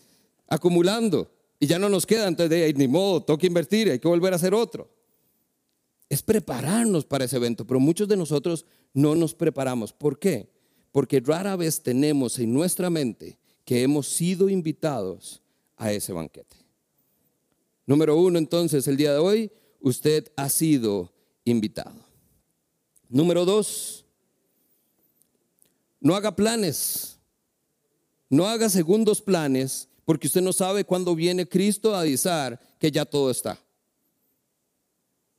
acumulando. 0.47 1.29
y 1.59 1.67
ya 1.67 1.81
no 1.81 1.89
nos 1.89 2.07
queda, 2.07 2.29
entonces 2.29 2.51
de 2.51 2.73
ni 2.75 2.87
modo, 2.87 3.25
toca 3.25 3.45
invertir, 3.45 3.91
hay 3.91 3.99
que 3.99 4.07
volver 4.07 4.35
a 4.35 4.37
hacer 4.37 4.55
otro. 4.55 4.98
Es 6.09 6.23
prepararnos 6.23 7.05
para 7.05 7.25
ese 7.25 7.37
evento, 7.37 7.67
pero 7.67 7.81
muchos 7.81 8.09
de 8.09 8.17
nosotros 8.17 8.65
no 8.95 9.15
nos 9.15 9.35
preparamos. 9.35 9.93
¿Por 9.93 10.19
qué? 10.19 10.51
Porque 10.93 11.21
rara 11.21 11.57
vez 11.57 11.83
tenemos 11.83 12.39
en 12.39 12.53
nuestra 12.53 12.89
mente 12.91 13.39
que 13.65 13.83
hemos 13.83 14.09
sido 14.09 14.49
invitados 14.49 15.43
a 15.77 15.93
ese 15.93 16.13
banquete. 16.13 16.57
Número 17.87 18.17
uno, 18.17 18.39
entonces, 18.39 18.87
el 18.89 18.97
día 18.97 19.13
de 19.13 19.19
hoy, 19.19 19.53
usted 19.81 20.31
ha 20.37 20.49
sido 20.49 21.13
invitado. 21.45 21.95
Número 23.09 23.45
dos, 23.45 24.05
no 26.01 26.15
haga 26.15 26.37
planes, 26.37 27.19
no 28.29 28.47
haga 28.47 28.69
segundos 28.69 29.23
planes, 29.23 29.89
porque 30.05 30.27
usted 30.27 30.43
no 30.43 30.53
sabe 30.53 30.85
cuándo 30.85 31.15
viene 31.15 31.49
Cristo 31.49 31.95
a 31.95 32.01
avisar 32.01 32.61
que 32.79 32.91
ya 32.91 33.05
todo 33.05 33.31
está. 33.31 33.59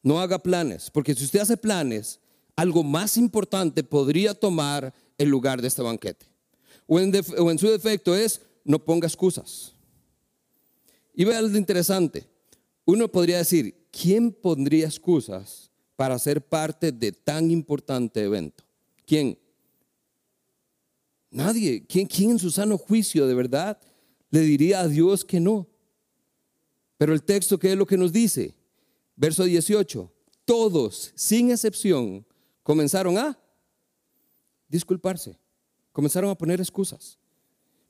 No 0.02 0.20
haga 0.20 0.40
planes, 0.40 0.90
porque 0.90 1.14
si 1.14 1.26
usted 1.26 1.40
hace 1.40 1.58
planes, 1.58 2.20
algo 2.56 2.84
más 2.84 3.18
importante 3.18 3.84
podría 3.84 4.34
tomar 4.34 4.94
el 5.18 5.30
lugar 5.30 5.62
de 5.62 5.68
este 5.68 5.82
banquete. 5.82 6.26
O 6.88 7.00
en, 7.00 7.60
su 7.60 7.68
defecto 7.68 8.16
es, 8.16 8.42
no 8.64 8.84
ponga 8.84 9.08
excusas. 9.08 9.74
Y 11.14 11.24
vea 11.24 11.42
lo 11.42 11.56
interesante. 11.58 12.28
Uno 12.86 13.08
podría 13.08 13.38
decir, 13.38 13.88
¿quién 13.92 14.32
pondría 14.32 14.88
excusas 14.88 15.70
para 15.96 16.18
ser 16.18 16.42
parte 16.42 16.92
de 16.92 17.12
tan 17.12 17.52
importante 17.52 18.24
evento? 18.24 18.64
¿Quién? 19.06 19.38
Nadie. 21.30 21.86
¿Quién, 21.86 22.08
¿Quién 22.08 22.32
en 22.32 22.40
su 22.40 22.50
sano 22.50 22.78
juicio 22.78 23.28
de 23.28 23.36
verdad 23.36 23.80
le 24.32 24.42
diría 24.42 24.82
a 24.82 24.88
Dios 24.88 25.24
que 25.24 25.40
no? 25.40 25.68
Pero 26.98 27.14
el 27.14 27.24
texto, 27.24 27.58
¿qué 27.58 27.72
es 27.72 27.78
lo 27.78 27.86
que 27.86 27.98
nos 27.98 28.12
dice? 28.12 28.56
Verso 29.20 29.44
18. 29.44 30.10
Todos, 30.46 31.12
sin 31.14 31.52
excepción, 31.52 32.26
comenzaron 32.64 33.18
a 33.18 33.38
disculparse. 34.70 35.38
Comenzaron 35.92 36.30
a 36.30 36.36
poner 36.36 36.62
excusas. 36.62 37.20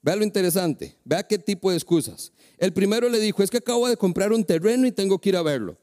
Vea 0.01 0.15
lo 0.15 0.23
interesante, 0.23 0.97
vea 1.05 1.21
qué 1.21 1.37
tipo 1.37 1.69
de 1.69 1.75
excusas. 1.75 2.31
El 2.57 2.73
primero 2.73 3.07
le 3.09 3.19
dijo, 3.19 3.43
es 3.43 3.51
que 3.51 3.57
acabo 3.57 3.87
de 3.87 3.95
comprar 3.95 4.33
un 4.33 4.43
terreno 4.43 4.87
y 4.87 4.91
tengo 4.91 5.19
que 5.19 5.29
ir 5.29 5.35
a 5.35 5.43
verlo. 5.43 5.77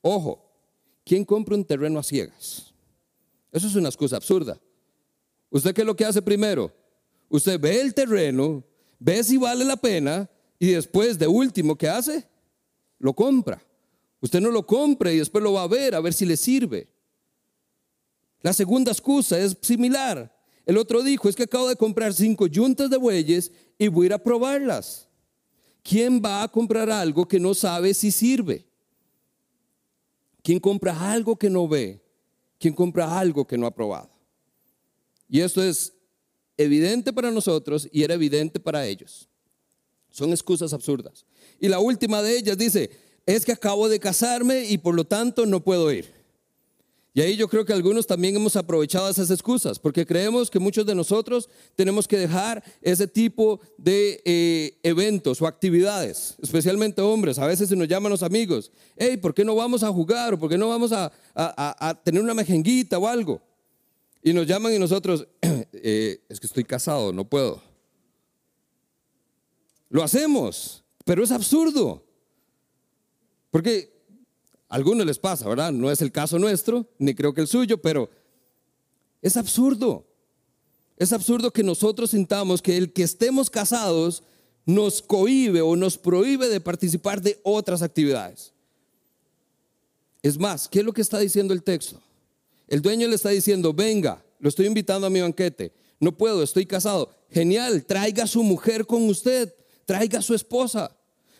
Ojo, 0.00 0.50
¿quién 1.04 1.24
compra 1.24 1.56
un 1.56 1.64
terreno 1.64 1.98
a 1.98 2.02
ciegas? 2.02 2.72
Eso 3.52 3.66
es 3.66 3.74
una 3.74 3.88
excusa 3.88 4.16
absurda. 4.16 4.58
¿Usted 5.50 5.74
qué 5.74 5.82
es 5.82 5.86
lo 5.86 5.96
que 5.96 6.06
hace 6.06 6.22
primero? 6.22 6.72
Usted 7.28 7.60
ve 7.60 7.80
el 7.80 7.92
terreno, 7.92 8.64
ve 8.98 9.22
si 9.22 9.36
vale 9.36 9.64
la 9.64 9.76
pena 9.76 10.30
y 10.58 10.68
después 10.68 11.18
de 11.18 11.26
último, 11.26 11.76
¿qué 11.76 11.88
hace? 11.88 12.26
Lo 12.98 13.12
compra. 13.12 13.63
Usted 14.24 14.40
no 14.40 14.50
lo 14.50 14.64
compra 14.64 15.12
y 15.12 15.18
después 15.18 15.44
lo 15.44 15.52
va 15.52 15.64
a 15.64 15.66
ver, 15.66 15.94
a 15.94 16.00
ver 16.00 16.14
si 16.14 16.24
le 16.24 16.38
sirve. 16.38 16.88
La 18.40 18.54
segunda 18.54 18.90
excusa 18.90 19.38
es 19.38 19.54
similar. 19.60 20.34
El 20.64 20.78
otro 20.78 21.02
dijo, 21.02 21.28
es 21.28 21.36
que 21.36 21.42
acabo 21.42 21.68
de 21.68 21.76
comprar 21.76 22.14
cinco 22.14 22.46
yuntas 22.46 22.88
de 22.88 22.96
bueyes 22.96 23.52
y 23.76 23.88
voy 23.88 24.04
a 24.04 24.06
ir 24.06 24.12
a 24.14 24.18
probarlas. 24.18 25.10
¿Quién 25.82 26.22
va 26.24 26.42
a 26.42 26.48
comprar 26.48 26.88
algo 26.88 27.28
que 27.28 27.38
no 27.38 27.52
sabe 27.52 27.92
si 27.92 28.10
sirve? 28.10 28.66
¿Quién 30.42 30.58
compra 30.58 31.12
algo 31.12 31.36
que 31.36 31.50
no 31.50 31.68
ve? 31.68 32.02
¿Quién 32.58 32.72
compra 32.72 33.18
algo 33.18 33.46
que 33.46 33.58
no 33.58 33.66
ha 33.66 33.74
probado? 33.74 34.08
Y 35.28 35.40
esto 35.40 35.62
es 35.62 35.92
evidente 36.56 37.12
para 37.12 37.30
nosotros 37.30 37.90
y 37.92 38.02
era 38.02 38.14
evidente 38.14 38.58
para 38.58 38.86
ellos. 38.86 39.28
Son 40.08 40.30
excusas 40.30 40.72
absurdas. 40.72 41.26
Y 41.60 41.68
la 41.68 41.78
última 41.78 42.22
de 42.22 42.38
ellas 42.38 42.56
dice, 42.56 43.04
es 43.26 43.44
que 43.44 43.52
acabo 43.52 43.88
de 43.88 43.98
casarme 43.98 44.64
y 44.64 44.78
por 44.78 44.94
lo 44.94 45.04
tanto 45.04 45.46
no 45.46 45.62
puedo 45.62 45.90
ir. 45.92 46.24
Y 47.16 47.20
ahí 47.20 47.36
yo 47.36 47.46
creo 47.46 47.64
que 47.64 47.72
algunos 47.72 48.08
también 48.08 48.34
hemos 48.34 48.56
aprovechado 48.56 49.08
esas 49.08 49.30
excusas, 49.30 49.78
porque 49.78 50.04
creemos 50.04 50.50
que 50.50 50.58
muchos 50.58 50.84
de 50.84 50.96
nosotros 50.96 51.48
tenemos 51.76 52.08
que 52.08 52.18
dejar 52.18 52.64
ese 52.82 53.06
tipo 53.06 53.60
de 53.78 54.20
eh, 54.24 54.80
eventos 54.82 55.40
o 55.40 55.46
actividades, 55.46 56.34
especialmente 56.42 57.00
hombres. 57.02 57.38
A 57.38 57.46
veces 57.46 57.68
se 57.68 57.76
nos 57.76 57.86
llaman 57.86 58.10
los 58.10 58.24
amigos, 58.24 58.72
hey, 58.96 59.16
¿por 59.16 59.32
qué 59.32 59.44
no 59.44 59.54
vamos 59.54 59.84
a 59.84 59.92
jugar? 59.92 60.34
¿O 60.34 60.38
por 60.40 60.50
qué 60.50 60.58
no 60.58 60.68
vamos 60.68 60.90
a, 60.92 61.12
tener 62.02 62.20
una 62.20 62.34
mejenguita 62.34 62.98
o 62.98 63.06
algo? 63.06 63.40
Y 64.20 64.32
nos 64.32 64.48
llaman 64.48 64.74
y 64.74 64.80
nosotros, 64.80 65.28
eh, 65.72 66.20
es 66.28 66.40
que 66.40 66.48
estoy 66.48 66.64
casado, 66.64 67.12
no 67.12 67.28
puedo. 67.28 67.62
Lo 69.88 70.02
hacemos, 70.02 70.82
pero 71.04 71.22
es 71.22 71.30
absurdo. 71.30 72.03
Porque 73.54 73.88
a 74.68 74.74
algunos 74.74 75.06
les 75.06 75.20
pasa, 75.20 75.48
¿verdad? 75.48 75.70
No 75.70 75.88
es 75.88 76.02
el 76.02 76.10
caso 76.10 76.40
nuestro, 76.40 76.88
ni 76.98 77.14
creo 77.14 77.32
que 77.32 77.40
el 77.40 77.46
suyo, 77.46 77.80
pero 77.80 78.10
es 79.22 79.36
absurdo. 79.36 80.04
Es 80.96 81.12
absurdo 81.12 81.52
que 81.52 81.62
nosotros 81.62 82.10
sintamos 82.10 82.60
que 82.60 82.76
el 82.76 82.92
que 82.92 83.04
estemos 83.04 83.48
casados 83.48 84.24
nos 84.66 85.00
cohibe 85.00 85.60
o 85.60 85.76
nos 85.76 85.96
prohíbe 85.96 86.48
de 86.48 86.60
participar 86.60 87.22
de 87.22 87.38
otras 87.44 87.80
actividades. 87.82 88.52
Es 90.20 90.36
más, 90.36 90.66
¿qué 90.68 90.80
es 90.80 90.84
lo 90.84 90.92
que 90.92 91.02
está 91.02 91.20
diciendo 91.20 91.54
el 91.54 91.62
texto? 91.62 92.02
El 92.66 92.82
dueño 92.82 93.06
le 93.06 93.14
está 93.14 93.28
diciendo, 93.28 93.72
venga, 93.72 94.20
lo 94.40 94.48
estoy 94.48 94.66
invitando 94.66 95.06
a 95.06 95.10
mi 95.10 95.20
banquete. 95.20 95.72
No 96.00 96.10
puedo, 96.10 96.42
estoy 96.42 96.66
casado. 96.66 97.14
Genial, 97.30 97.84
traiga 97.86 98.24
a 98.24 98.26
su 98.26 98.42
mujer 98.42 98.84
con 98.84 99.08
usted, 99.08 99.54
traiga 99.84 100.18
a 100.18 100.22
su 100.22 100.34
esposa. 100.34 100.90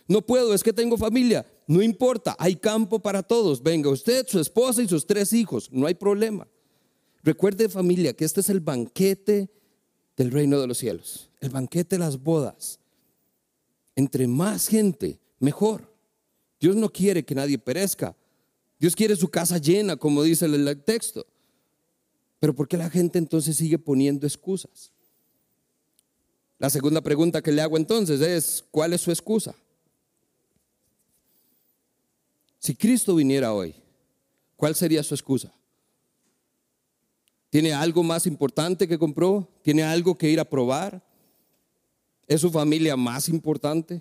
No 0.06 0.22
puedo, 0.22 0.54
es 0.54 0.62
que 0.62 0.72
tengo 0.72 0.96
familia. 0.96 1.44
No 1.66 1.82
importa, 1.82 2.36
hay 2.38 2.56
campo 2.56 3.00
para 3.00 3.22
todos. 3.22 3.62
Venga 3.62 3.90
usted, 3.90 4.26
su 4.28 4.38
esposa 4.38 4.82
y 4.82 4.88
sus 4.88 5.06
tres 5.06 5.32
hijos, 5.32 5.70
no 5.72 5.86
hay 5.86 5.94
problema. 5.94 6.46
Recuerde 7.22 7.68
familia 7.68 8.12
que 8.12 8.24
este 8.24 8.40
es 8.40 8.50
el 8.50 8.60
banquete 8.60 9.48
del 10.16 10.30
reino 10.30 10.60
de 10.60 10.66
los 10.66 10.78
cielos, 10.78 11.30
el 11.40 11.50
banquete 11.50 11.96
de 11.96 12.00
las 12.00 12.22
bodas. 12.22 12.78
Entre 13.96 14.26
más 14.26 14.68
gente, 14.68 15.18
mejor. 15.38 15.90
Dios 16.60 16.76
no 16.76 16.90
quiere 16.90 17.24
que 17.24 17.34
nadie 17.34 17.58
perezca. 17.58 18.16
Dios 18.78 18.94
quiere 18.94 19.16
su 19.16 19.28
casa 19.28 19.58
llena, 19.58 19.96
como 19.96 20.22
dice 20.22 20.46
el 20.46 20.82
texto. 20.82 21.26
Pero 22.40 22.54
¿por 22.54 22.68
qué 22.68 22.76
la 22.76 22.90
gente 22.90 23.18
entonces 23.18 23.56
sigue 23.56 23.78
poniendo 23.78 24.26
excusas? 24.26 24.92
La 26.58 26.68
segunda 26.70 27.00
pregunta 27.00 27.42
que 27.42 27.52
le 27.52 27.62
hago 27.62 27.76
entonces 27.76 28.20
es, 28.20 28.64
¿cuál 28.70 28.92
es 28.92 29.00
su 29.00 29.10
excusa? 29.10 29.54
Si 32.64 32.74
Cristo 32.74 33.14
viniera 33.14 33.52
hoy, 33.52 33.74
¿cuál 34.56 34.74
sería 34.74 35.02
su 35.02 35.14
excusa? 35.14 35.52
¿Tiene 37.50 37.74
algo 37.74 38.02
más 38.02 38.26
importante 38.26 38.88
que 38.88 38.98
compró? 38.98 39.46
¿Tiene 39.60 39.82
algo 39.82 40.14
que 40.14 40.30
ir 40.30 40.40
a 40.40 40.46
probar? 40.46 41.04
¿Es 42.26 42.40
su 42.40 42.50
familia 42.50 42.96
más 42.96 43.28
importante? 43.28 44.00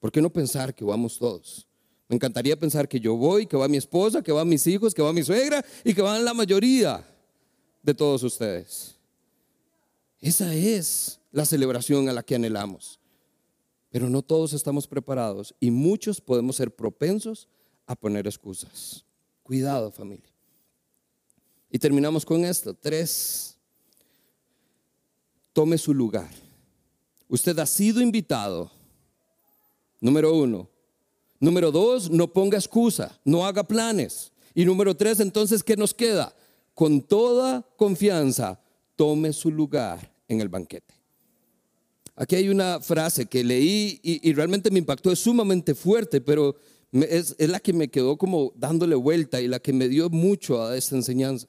¿Por 0.00 0.10
qué 0.10 0.20
no 0.20 0.28
pensar 0.28 0.74
que 0.74 0.84
vamos 0.84 1.20
todos? 1.20 1.68
Me 2.08 2.16
encantaría 2.16 2.58
pensar 2.58 2.88
que 2.88 2.98
yo 2.98 3.14
voy, 3.14 3.46
que 3.46 3.56
va 3.56 3.68
mi 3.68 3.76
esposa, 3.76 4.22
que 4.22 4.32
van 4.32 4.48
mis 4.48 4.66
hijos, 4.66 4.92
que 4.92 5.02
va 5.02 5.12
mi 5.12 5.22
suegra 5.22 5.64
y 5.84 5.94
que 5.94 6.02
van 6.02 6.24
la 6.24 6.34
mayoría 6.34 7.06
de 7.80 7.94
todos 7.94 8.24
ustedes. 8.24 8.96
Esa 10.20 10.52
es 10.52 11.20
la 11.30 11.44
celebración 11.44 12.08
a 12.08 12.12
la 12.12 12.24
que 12.24 12.34
anhelamos. 12.34 12.98
Pero 13.96 14.10
no 14.10 14.20
todos 14.20 14.52
estamos 14.52 14.86
preparados 14.86 15.54
y 15.58 15.70
muchos 15.70 16.20
podemos 16.20 16.56
ser 16.56 16.70
propensos 16.70 17.48
a 17.86 17.96
poner 17.96 18.26
excusas. 18.26 19.06
Cuidado 19.42 19.90
familia. 19.90 20.30
Y 21.70 21.78
terminamos 21.78 22.26
con 22.26 22.44
esto. 22.44 22.74
Tres, 22.74 23.56
tome 25.54 25.78
su 25.78 25.94
lugar. 25.94 26.28
Usted 27.26 27.58
ha 27.58 27.64
sido 27.64 28.02
invitado. 28.02 28.70
Número 29.98 30.36
uno. 30.36 30.68
Número 31.40 31.72
dos, 31.72 32.10
no 32.10 32.30
ponga 32.30 32.58
excusa, 32.58 33.18
no 33.24 33.46
haga 33.46 33.64
planes. 33.64 34.30
Y 34.54 34.66
número 34.66 34.94
tres, 34.94 35.20
entonces, 35.20 35.64
¿qué 35.64 35.74
nos 35.74 35.94
queda? 35.94 36.36
Con 36.74 37.00
toda 37.00 37.66
confianza, 37.78 38.60
tome 38.94 39.32
su 39.32 39.50
lugar 39.50 40.14
en 40.28 40.42
el 40.42 40.50
banquete. 40.50 40.95
Aquí 42.16 42.34
hay 42.34 42.48
una 42.48 42.80
frase 42.80 43.26
que 43.26 43.44
leí 43.44 44.00
y, 44.02 44.32
realmente 44.32 44.70
me 44.70 44.78
impactó, 44.78 45.12
es 45.12 45.18
sumamente 45.18 45.74
fuerte, 45.74 46.22
pero 46.22 46.56
es, 46.92 47.36
la 47.38 47.60
que 47.60 47.74
me 47.74 47.88
quedó 47.88 48.16
como 48.16 48.54
dándole 48.56 48.94
vuelta 48.94 49.42
y 49.42 49.48
la 49.48 49.58
que 49.58 49.74
me 49.74 49.86
dio 49.86 50.08
mucho 50.08 50.62
a 50.62 50.74
esta 50.78 50.96
enseñanza. 50.96 51.46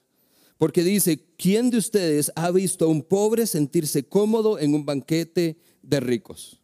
Porque 0.58 0.84
dice, 0.84 1.24
¿quién 1.38 1.70
de 1.70 1.78
ustedes 1.78 2.30
ha 2.36 2.50
visto 2.50 2.84
a 2.84 2.88
un 2.88 3.02
pobre 3.02 3.46
sentirse 3.46 4.02
cómodo 4.02 4.58
en 4.58 4.74
un 4.74 4.84
banquete 4.84 5.56
de 5.82 6.00
ricos? 6.00 6.60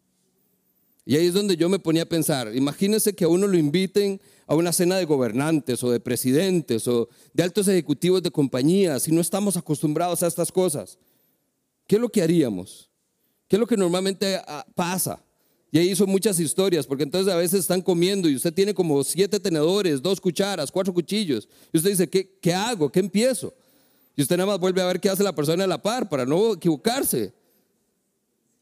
Y 1.03 1.15
ahí 1.15 1.25
es 1.25 1.33
donde 1.33 1.57
yo 1.57 1.67
me 1.67 1.79
ponía 1.79 2.03
a 2.03 2.07
pensar, 2.07 2.55
imagínense 2.55 3.15
que 3.15 3.25
a 3.25 3.27
uno 3.27 3.47
lo 3.47 3.57
inviten 3.57 4.21
a 4.45 4.53
una 4.53 4.71
cena 4.71 4.97
de 4.97 5.05
gobernantes 5.05 5.83
o 5.83 5.89
de 5.89 5.99
presidentes 5.99 6.87
o 6.87 7.09
de 7.33 7.43
altos 7.43 7.67
ejecutivos 7.67 8.21
de 8.21 8.29
compañías 8.29 9.07
y 9.07 9.11
no 9.11 9.21
estamos 9.21 9.57
acostumbrados 9.57 10.21
a 10.21 10.27
estas 10.27 10.51
cosas. 10.51 10.99
¿Qué 11.87 11.95
es 11.95 12.01
lo 12.01 12.09
que 12.09 12.21
haríamos? 12.21 12.89
¿Qué 13.47 13.55
es 13.55 13.59
lo 13.59 13.67
que 13.67 13.77
normalmente 13.77 14.41
ah, 14.47 14.65
pasa? 14.75 15.21
Y 15.71 15.77
ahí 15.77 15.91
hizo 15.91 16.07
muchas 16.07 16.39
historias, 16.39 16.87
porque 16.87 17.03
entonces 17.03 17.33
a 17.33 17.37
veces 17.37 17.59
están 17.59 17.81
comiendo 17.81 18.29
y 18.29 18.35
usted 18.35 18.53
tiene 18.53 18.73
como 18.73 19.03
siete 19.03 19.39
tenedores, 19.39 20.01
dos 20.01 20.21
cucharas, 20.21 20.71
cuatro 20.71 20.93
cuchillos. 20.93 21.49
Y 21.73 21.77
usted 21.77 21.89
dice, 21.89 22.09
¿qué, 22.09 22.37
qué 22.41 22.53
hago? 22.53 22.89
¿Qué 22.89 23.01
empiezo? 23.01 23.53
Y 24.15 24.21
usted 24.21 24.37
nada 24.37 24.47
más 24.47 24.59
vuelve 24.59 24.81
a 24.81 24.85
ver 24.85 24.99
qué 24.99 25.09
hace 25.09 25.23
la 25.23 25.35
persona 25.35 25.65
a 25.65 25.67
la 25.67 25.81
par 25.81 26.07
para 26.07 26.25
no 26.25 26.53
equivocarse. 26.53 27.33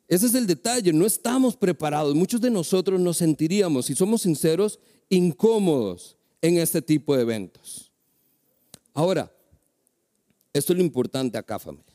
Ese 0.08 0.26
es 0.26 0.34
el 0.34 0.48
detalle, 0.48 0.92
no 0.92 1.06
estamos 1.06 1.56
preparados. 1.56 2.16
Muchos 2.16 2.42
de 2.42 2.50
nosotros 2.50 3.00
nos 3.00 3.18
sentiríamos, 3.18 3.86
si 3.86 3.96
somos 3.96 4.24
sinceros, 4.24 4.80
incómodos 5.10 6.18
en 6.42 6.58
este 6.58 6.82
tipo 6.82 7.16
de 7.16 7.22
eventos. 7.22 7.92
Ahora, 8.94 9.32
esto 10.52 10.74
es 10.74 10.78
lo 10.78 10.84
importante 10.84 11.38
acá, 11.38 11.58
familia. 11.60 11.93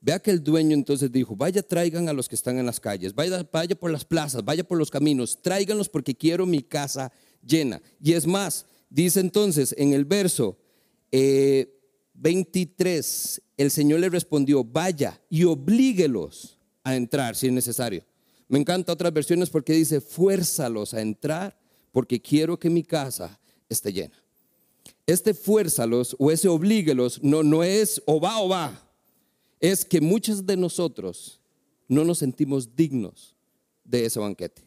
Vea 0.00 0.20
que 0.20 0.30
el 0.30 0.42
dueño 0.42 0.74
entonces 0.74 1.10
dijo, 1.10 1.34
vaya 1.34 1.62
traigan 1.62 2.08
a 2.08 2.12
los 2.12 2.28
que 2.28 2.34
están 2.34 2.58
en 2.58 2.66
las 2.66 2.80
calles, 2.80 3.14
vaya, 3.14 3.48
vaya 3.50 3.74
por 3.74 3.90
las 3.90 4.04
plazas, 4.04 4.44
vaya 4.44 4.62
por 4.62 4.78
los 4.78 4.90
caminos, 4.90 5.40
tráiganlos 5.42 5.88
porque 5.88 6.14
quiero 6.14 6.46
mi 6.46 6.62
casa 6.62 7.10
llena. 7.44 7.80
Y 8.00 8.12
es 8.12 8.26
más, 8.26 8.66
dice 8.90 9.20
entonces 9.20 9.74
en 9.78 9.94
el 9.94 10.04
verso 10.04 10.58
23, 11.10 13.38
eh, 13.38 13.42
el 13.56 13.70
Señor 13.70 14.00
le 14.00 14.10
respondió, 14.10 14.62
vaya 14.62 15.20
y 15.30 15.44
oblíguelos 15.44 16.58
a 16.84 16.94
entrar 16.94 17.34
si 17.34 17.46
es 17.46 17.52
necesario. 17.52 18.04
Me 18.48 18.58
encanta 18.58 18.92
otras 18.92 19.12
versiones 19.12 19.50
porque 19.50 19.72
dice, 19.72 20.00
fuérzalos 20.00 20.94
a 20.94 21.00
entrar 21.00 21.58
porque 21.90 22.20
quiero 22.20 22.58
que 22.58 22.70
mi 22.70 22.84
casa 22.84 23.40
esté 23.68 23.92
llena. 23.92 24.14
Este 25.06 25.34
fuérzalos 25.34 26.14
o 26.18 26.30
ese 26.30 26.48
oblíguelos 26.48 27.22
no, 27.22 27.42
no 27.42 27.64
es 27.64 28.02
o 28.06 28.20
va 28.20 28.40
o 28.40 28.48
va 28.48 28.85
es 29.60 29.84
que 29.84 30.00
muchos 30.00 30.46
de 30.46 30.56
nosotros 30.56 31.40
no 31.88 32.04
nos 32.04 32.18
sentimos 32.18 32.74
dignos 32.74 33.34
de 33.84 34.04
ese 34.06 34.18
banquete. 34.18 34.62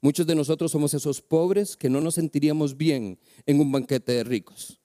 Muchos 0.00 0.26
de 0.26 0.34
nosotros 0.34 0.70
somos 0.70 0.92
esos 0.92 1.22
pobres 1.22 1.76
que 1.76 1.88
no 1.88 2.00
nos 2.00 2.14
sentiríamos 2.14 2.76
bien 2.76 3.18
en 3.46 3.60
un 3.60 3.72
banquete 3.72 4.12
de 4.12 4.24
ricos. 4.24 4.78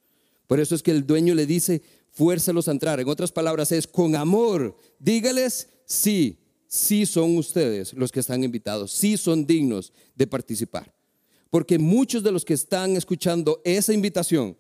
Por 0.48 0.60
eso 0.60 0.76
es 0.76 0.82
que 0.82 0.92
el 0.92 1.06
dueño 1.06 1.36
le 1.36 1.46
dice, 1.46 1.82
fuérzalos 2.12 2.68
a 2.68 2.72
entrar. 2.72 3.00
En 3.00 3.10
otras 3.10 3.32
palabras, 3.32 3.72
es 3.72 3.86
con 3.86 4.16
amor. 4.16 4.78
Dígales, 4.98 5.68
sí, 5.86 6.40
sí 6.68 7.06
son 7.06 7.38
ustedes 7.38 7.94
los 7.94 8.12
que 8.12 8.22
están 8.22 8.44
invitados, 8.44 8.92
sí 8.92 9.18
son 9.18 9.46
dignos 9.46 9.92
de 10.16 10.28
participar. 10.28 10.94
Porque 11.50 11.78
muchos 11.80 12.24
de 12.24 12.32
los 12.32 12.46
que 12.46 12.54
están 12.54 12.96
escuchando 12.96 13.62
esa 13.66 13.94
invitación 13.94 14.56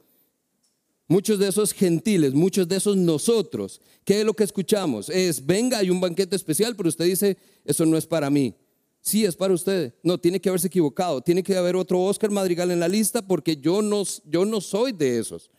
Muchos 1.12 1.40
de 1.40 1.48
esos 1.48 1.74
gentiles, 1.74 2.36
muchos 2.36 2.68
de 2.68 2.76
esos 2.76 2.96
nosotros, 2.96 3.82
¿qué 4.06 4.20
es 4.20 4.26
lo 4.26 4.36
que 4.36 4.44
escuchamos? 4.44 5.10
Es, 5.10 5.44
venga, 5.44 5.80
hay 5.80 5.90
un 5.90 6.00
banquete 6.00 6.36
especial, 6.36 6.76
pero 6.76 6.88
usted 6.88 7.06
dice, 7.06 7.36
eso 7.66 7.84
no 7.88 7.98
es 7.98 8.06
para 8.06 8.30
mí. 8.30 8.54
Sí, 9.02 9.26
es 9.26 9.36
para 9.36 9.56
usted. 9.56 9.92
No, 10.04 10.20
tiene 10.20 10.40
que 10.40 10.50
haberse 10.50 10.68
equivocado. 10.68 11.20
Tiene 11.20 11.42
que 11.42 11.58
haber 11.58 11.76
otro 11.76 12.00
Oscar 12.00 12.30
Madrigal 12.30 12.70
en 12.70 12.80
la 12.80 12.88
lista 12.88 13.26
porque 13.26 13.58
yo 13.58 13.82
no, 13.82 14.04
yo 14.26 14.46
no 14.46 14.62
soy 14.62 14.92
de 14.92 15.18
esos. 15.18 15.50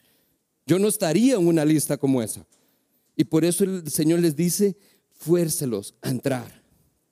Yo 0.66 0.78
no 0.78 0.86
estaría 0.86 1.34
en 1.34 1.44
una 1.44 1.64
lista 1.64 1.96
como 1.96 2.22
esa. 2.22 2.46
Y 3.16 3.24
por 3.24 3.44
eso 3.44 3.64
el 3.64 3.90
Señor 3.90 4.20
les 4.20 4.36
dice, 4.36 4.76
fuércelos 5.10 5.96
a 6.00 6.10
entrar. 6.10 6.62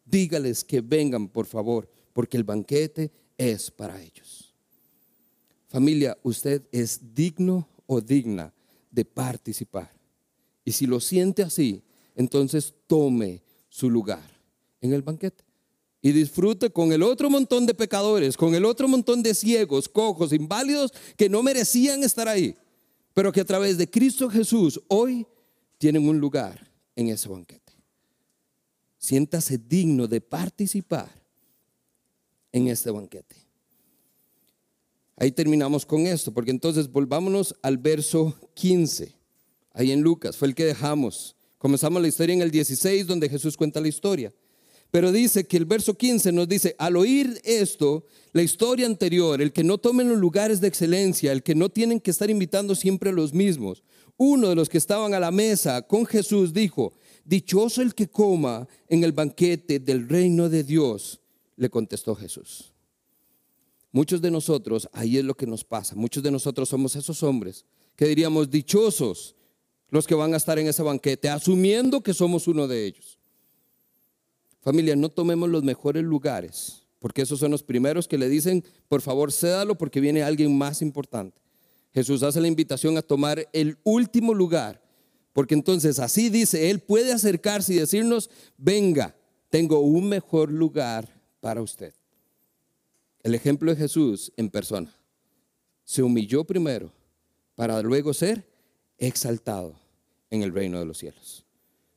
Dígales 0.05 0.63
que 0.63 0.81
vengan, 0.81 1.27
por 1.27 1.47
favor, 1.47 1.91
porque 2.13 2.37
el 2.37 2.45
banquete 2.45 3.11
es 3.37 3.69
para 3.69 4.01
ellos. 4.01 4.55
Familia, 5.67 6.17
usted 6.23 6.63
es 6.71 7.01
digno 7.17 7.69
o 7.89 8.01
digna 8.01 8.53
de 8.91 9.05
participar. 9.05 9.91
Y 10.65 10.73
si 10.73 10.87
lo 10.87 11.01
siente 11.01 11.43
así, 11.43 11.83
entonces 12.15 12.75
tome 12.87 13.43
su 13.71 13.91
lugar 13.91 14.23
en 14.81 14.93
el 14.93 15.03
banquete 15.03 15.45
y 16.03 16.13
disfrute 16.13 16.71
con 16.71 16.93
el 16.93 17.03
otro 17.03 17.31
montón 17.31 17.67
de 17.67 17.75
pecadores, 17.75 18.37
con 18.37 18.55
el 18.55 18.65
otro 18.65 18.87
montón 18.87 19.23
de 19.23 19.35
ciegos, 19.35 19.89
cojos, 19.89 20.33
inválidos 20.33 20.93
que 21.17 21.29
no 21.29 21.43
merecían 21.43 22.05
estar 22.05 22.29
ahí, 22.29 22.55
pero 23.15 23.33
que 23.33 23.41
a 23.41 23.45
través 23.45 23.79
de 23.79 23.91
Cristo 23.91 24.29
Jesús 24.29 24.81
hoy 24.89 25.27
tienen 25.79 26.07
un 26.07 26.19
lugar 26.19 26.71
en 26.95 27.09
ese 27.09 27.29
banquete. 27.29 27.73
Siéntase 28.99 29.57
digno 29.57 30.07
de 30.07 30.21
participar 30.21 31.11
en 32.53 32.69
este 32.69 32.91
banquete. 32.91 33.48
Ahí 35.21 35.33
terminamos 35.33 35.85
con 35.85 36.07
esto, 36.07 36.33
porque 36.33 36.53
entonces 36.53 36.91
volvámonos 36.91 37.55
al 37.63 37.77
verso 37.77 38.39
15, 38.55 39.17
ahí 39.73 39.91
en 39.91 40.01
Lucas, 40.01 40.37
fue 40.37 40.47
el 40.47 40.55
que 40.55 40.65
dejamos. 40.65 41.35
Comenzamos 41.59 42.01
la 42.01 42.07
historia 42.07 42.35
en 42.35 42.43
el 42.43 42.53
16, 42.53 43.05
donde 43.09 43.29
Jesús 43.29 43.57
cuenta 43.57 43.81
la 43.81 43.89
historia. 43.89 44.33
Pero 44.93 45.11
dice 45.11 45.45
que 45.45 45.57
el 45.57 45.65
verso 45.65 45.95
15 45.95 46.31
nos 46.31 46.49
dice, 46.49 46.77
al 46.79 46.97
oír 46.97 47.41
esto, 47.43 48.07
la 48.33 48.43
historia 48.43 48.87
anterior, 48.87 49.43
el 49.43 49.53
que 49.53 49.65
no 49.65 49.79
tomen 49.79 50.09
los 50.09 50.19
lugares 50.19 50.61
de 50.61 50.69
excelencia, 50.69 51.33
el 51.33 51.43
que 51.43 51.57
no 51.57 51.69
tienen 51.69 51.99
que 51.99 52.13
estar 52.13 52.31
invitando 52.31 52.77
siempre 52.77 53.11
a 53.11 53.13
los 53.13 53.35
mismos, 53.35 53.83
uno 54.17 54.49
de 54.49 54.55
los 54.55 54.69
que 54.69 54.79
estaban 54.79 55.15
a 55.15 55.21
la 55.21 55.33
mesa 55.33 55.83
con 55.83 56.07
Jesús 56.07 56.53
dijo, 56.53 56.93
dichoso 57.25 57.83
el 57.83 57.95
que 57.95 58.09
coma 58.09 58.69
en 58.89 59.03
el 59.03 59.13
banquete 59.13 59.81
del 59.81 60.09
reino 60.09 60.49
de 60.49 60.63
Dios, 60.63 61.21
le 61.57 61.69
contestó 61.69 62.15
Jesús. 62.15 62.73
Muchos 63.91 64.21
de 64.21 64.31
nosotros, 64.31 64.89
ahí 64.93 65.17
es 65.17 65.25
lo 65.25 65.35
que 65.35 65.47
nos 65.47 65.65
pasa, 65.65 65.95
muchos 65.95 66.23
de 66.23 66.31
nosotros 66.31 66.69
somos 66.69 66.95
esos 66.95 67.23
hombres 67.23 67.65
que 67.97 68.07
diríamos 68.07 68.51
dichosos 68.51 69.35
los 69.91 70.07
que 70.07 70.15
van 70.15 70.35
a 70.35 70.37
estar 70.37 70.59
en 70.59 70.67
ese 70.67 70.83
banquete, 70.83 71.29
asumiendo 71.29 72.03
que 72.03 72.15
somos 72.15 72.47
uno 72.47 72.69
de 72.69 72.87
ellos. 72.87 73.19
Familia, 74.61 74.95
no 74.95 75.09
tomemos 75.09 75.49
los 75.49 75.63
mejores 75.63 76.05
lugares, 76.05 76.83
porque 76.99 77.23
esos 77.23 77.41
son 77.41 77.51
los 77.51 77.63
primeros 77.63 78.07
que 78.07 78.19
le 78.19 78.29
dicen, 78.29 78.65
por 78.87 79.01
favor, 79.01 79.33
cédalo 79.33 79.77
porque 79.77 80.01
viene 80.01 80.23
alguien 80.23 80.57
más 80.57 80.83
importante. 80.83 81.41
Jesús 81.93 82.23
hace 82.23 82.41
la 82.41 82.49
invitación 82.49 82.99
a 82.99 83.03
tomar 83.03 83.49
el 83.53 83.79
último 83.83 84.35
lugar, 84.35 84.83
porque 85.33 85.55
entonces 85.55 85.99
así 85.99 86.29
dice, 86.29 86.71
Él 86.71 86.81
puede 86.81 87.13
acercarse 87.13 87.73
y 87.73 87.79
decirnos, 87.79 88.29
venga, 88.57 89.17
tengo 89.49 89.81
un 89.81 90.09
mejor 90.09 90.51
lugar 90.53 91.09
para 91.41 91.63
usted. 91.63 91.95
El 93.23 93.35
ejemplo 93.35 93.71
de 93.71 93.77
Jesús 93.77 94.33
en 94.37 94.49
persona. 94.49 94.95
Se 95.85 96.03
humilló 96.03 96.45
primero 96.45 96.93
para 97.55 97.83
luego 97.83 98.15
ser 98.15 98.47
exaltado 98.99 99.75
en 100.31 100.43
el 100.43 100.53
reino 100.53 100.79
de 100.79 100.85
los 100.85 100.99
cielos. 100.99 101.45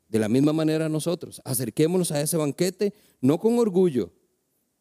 De 0.07 0.19
la 0.19 0.29
misma 0.29 0.53
manera 0.53 0.89
nosotros, 0.89 1.41
acerquémonos 1.45 2.11
a 2.11 2.21
ese 2.21 2.37
banquete 2.37 2.93
no 3.21 3.39
con 3.39 3.59
orgullo. 3.59 4.11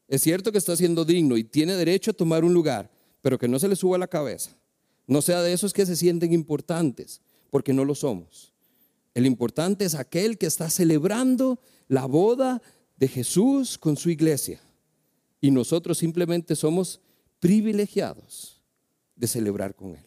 Es 0.09 0.23
cierto 0.23 0.51
que 0.51 0.59
está 0.59 0.75
siendo 0.77 1.05
digno 1.05 1.37
y 1.37 1.45
tiene 1.45 1.75
derecho 1.75 2.11
a 2.11 2.15
tomar 2.15 2.45
un 2.45 2.55
lugar, 2.55 2.91
pero 3.23 3.39
que 3.39 3.47
no 3.47 3.59
se 3.59 3.69
le 3.69 3.77
suba 3.77 3.99
la 3.99 4.09
cabeza. 4.09 4.57
No 5.07 5.23
sea 5.23 5.43
de 5.43 5.53
esos 5.53 5.73
que 5.73 5.87
se 5.87 5.97
sienten 5.97 6.33
importantes, 6.33 7.21
porque 7.51 7.73
no 7.73 7.85
lo 7.85 7.95
somos. 7.95 8.53
El 9.15 9.27
importante 9.27 9.85
es 9.85 9.95
aquel 9.95 10.39
que 10.39 10.47
está 10.47 10.71
celebrando 10.71 11.61
la 11.89 12.07
boda 12.07 12.63
de 12.97 13.09
Jesús 13.09 13.77
con 13.77 13.97
su 13.97 14.11
iglesia. 14.11 14.61
Y 15.41 15.51
nosotros 15.51 15.99
simplemente 15.99 16.55
somos 16.55 17.01
privilegiados 17.39 18.63
de 19.17 19.27
celebrar 19.27 19.75
con 19.75 19.97
Él. 19.97 20.05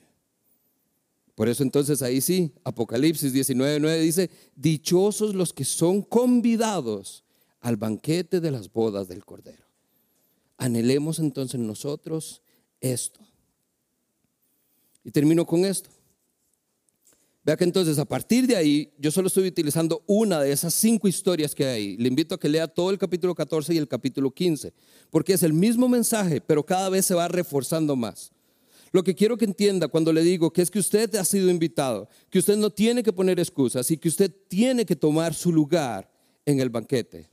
Por 1.36 1.50
eso 1.50 1.64
entonces 1.64 2.02
ahí 2.02 2.22
sí, 2.22 2.54
Apocalipsis 2.64 3.34
19.9 3.34 4.00
dice, 4.00 4.30
dichosos 4.56 5.34
los 5.34 5.52
que 5.52 5.66
son 5.66 6.04
convidados 6.04 7.24
al 7.60 7.78
banquete 7.78 8.40
de 8.40 8.52
las 8.52 8.72
bodas 8.72 9.08
del 9.08 9.26
Cordero. 9.26 9.66
Anhelemos 10.58 11.18
entonces 11.20 11.60
nosotros 11.60 12.44
esto. 12.82 13.20
Y 15.04 15.12
termino 15.12 15.46
con 15.46 15.66
esto. 15.66 15.90
Vea 17.46 17.58
que 17.58 17.66
entonces 17.66 18.00
a 18.00 18.06
partir 18.06 18.48
de 18.48 18.56
ahí, 18.56 18.94
yo 18.98 19.12
solo 19.12 19.28
estoy 19.28 19.48
utilizando 19.48 20.02
una 20.08 20.40
de 20.40 20.54
esas 20.54 20.74
cinco 20.74 21.10
historias 21.10 21.54
que 21.54 21.66
hay. 21.66 21.98
Le 21.98 22.08
invito 22.08 22.36
a 22.36 22.40
que 22.40 22.48
lea 22.48 22.70
todo 22.70 22.90
el 22.90 22.98
capítulo 22.98 23.36
14 23.36 23.74
y 23.74 23.78
el 23.78 23.88
capítulo 23.90 24.32
15, 24.32 24.74
porque 25.10 25.34
es 25.34 25.44
el 25.44 25.52
mismo 25.52 25.90
mensaje, 25.90 26.40
pero 26.40 26.66
cada 26.66 26.88
vez 26.88 27.06
se 27.06 27.16
va 27.16 27.28
reforzando 27.28 27.98
más. 27.98 28.32
Lo 28.94 29.04
que 29.04 29.14
quiero 29.14 29.38
que 29.38 29.44
entienda 29.44 29.90
cuando 29.90 30.14
le 30.14 30.22
digo 30.22 30.54
que 30.54 30.62
es 30.62 30.72
que 30.72 30.80
usted 30.80 31.14
ha 31.16 31.26
sido 31.26 31.50
invitado, 31.50 32.08
que 32.30 32.40
usted 32.40 32.56
no 32.56 32.70
tiene 32.70 33.04
que 33.04 33.12
poner 33.12 33.40
excusas 33.40 33.92
y 33.92 33.98
que 33.98 34.08
usted 34.08 34.32
tiene 34.48 34.86
que 34.86 34.96
tomar 34.96 35.34
su 35.34 35.52
lugar 35.52 36.10
en 36.46 36.62
el 36.62 36.70
banquete, 36.70 37.28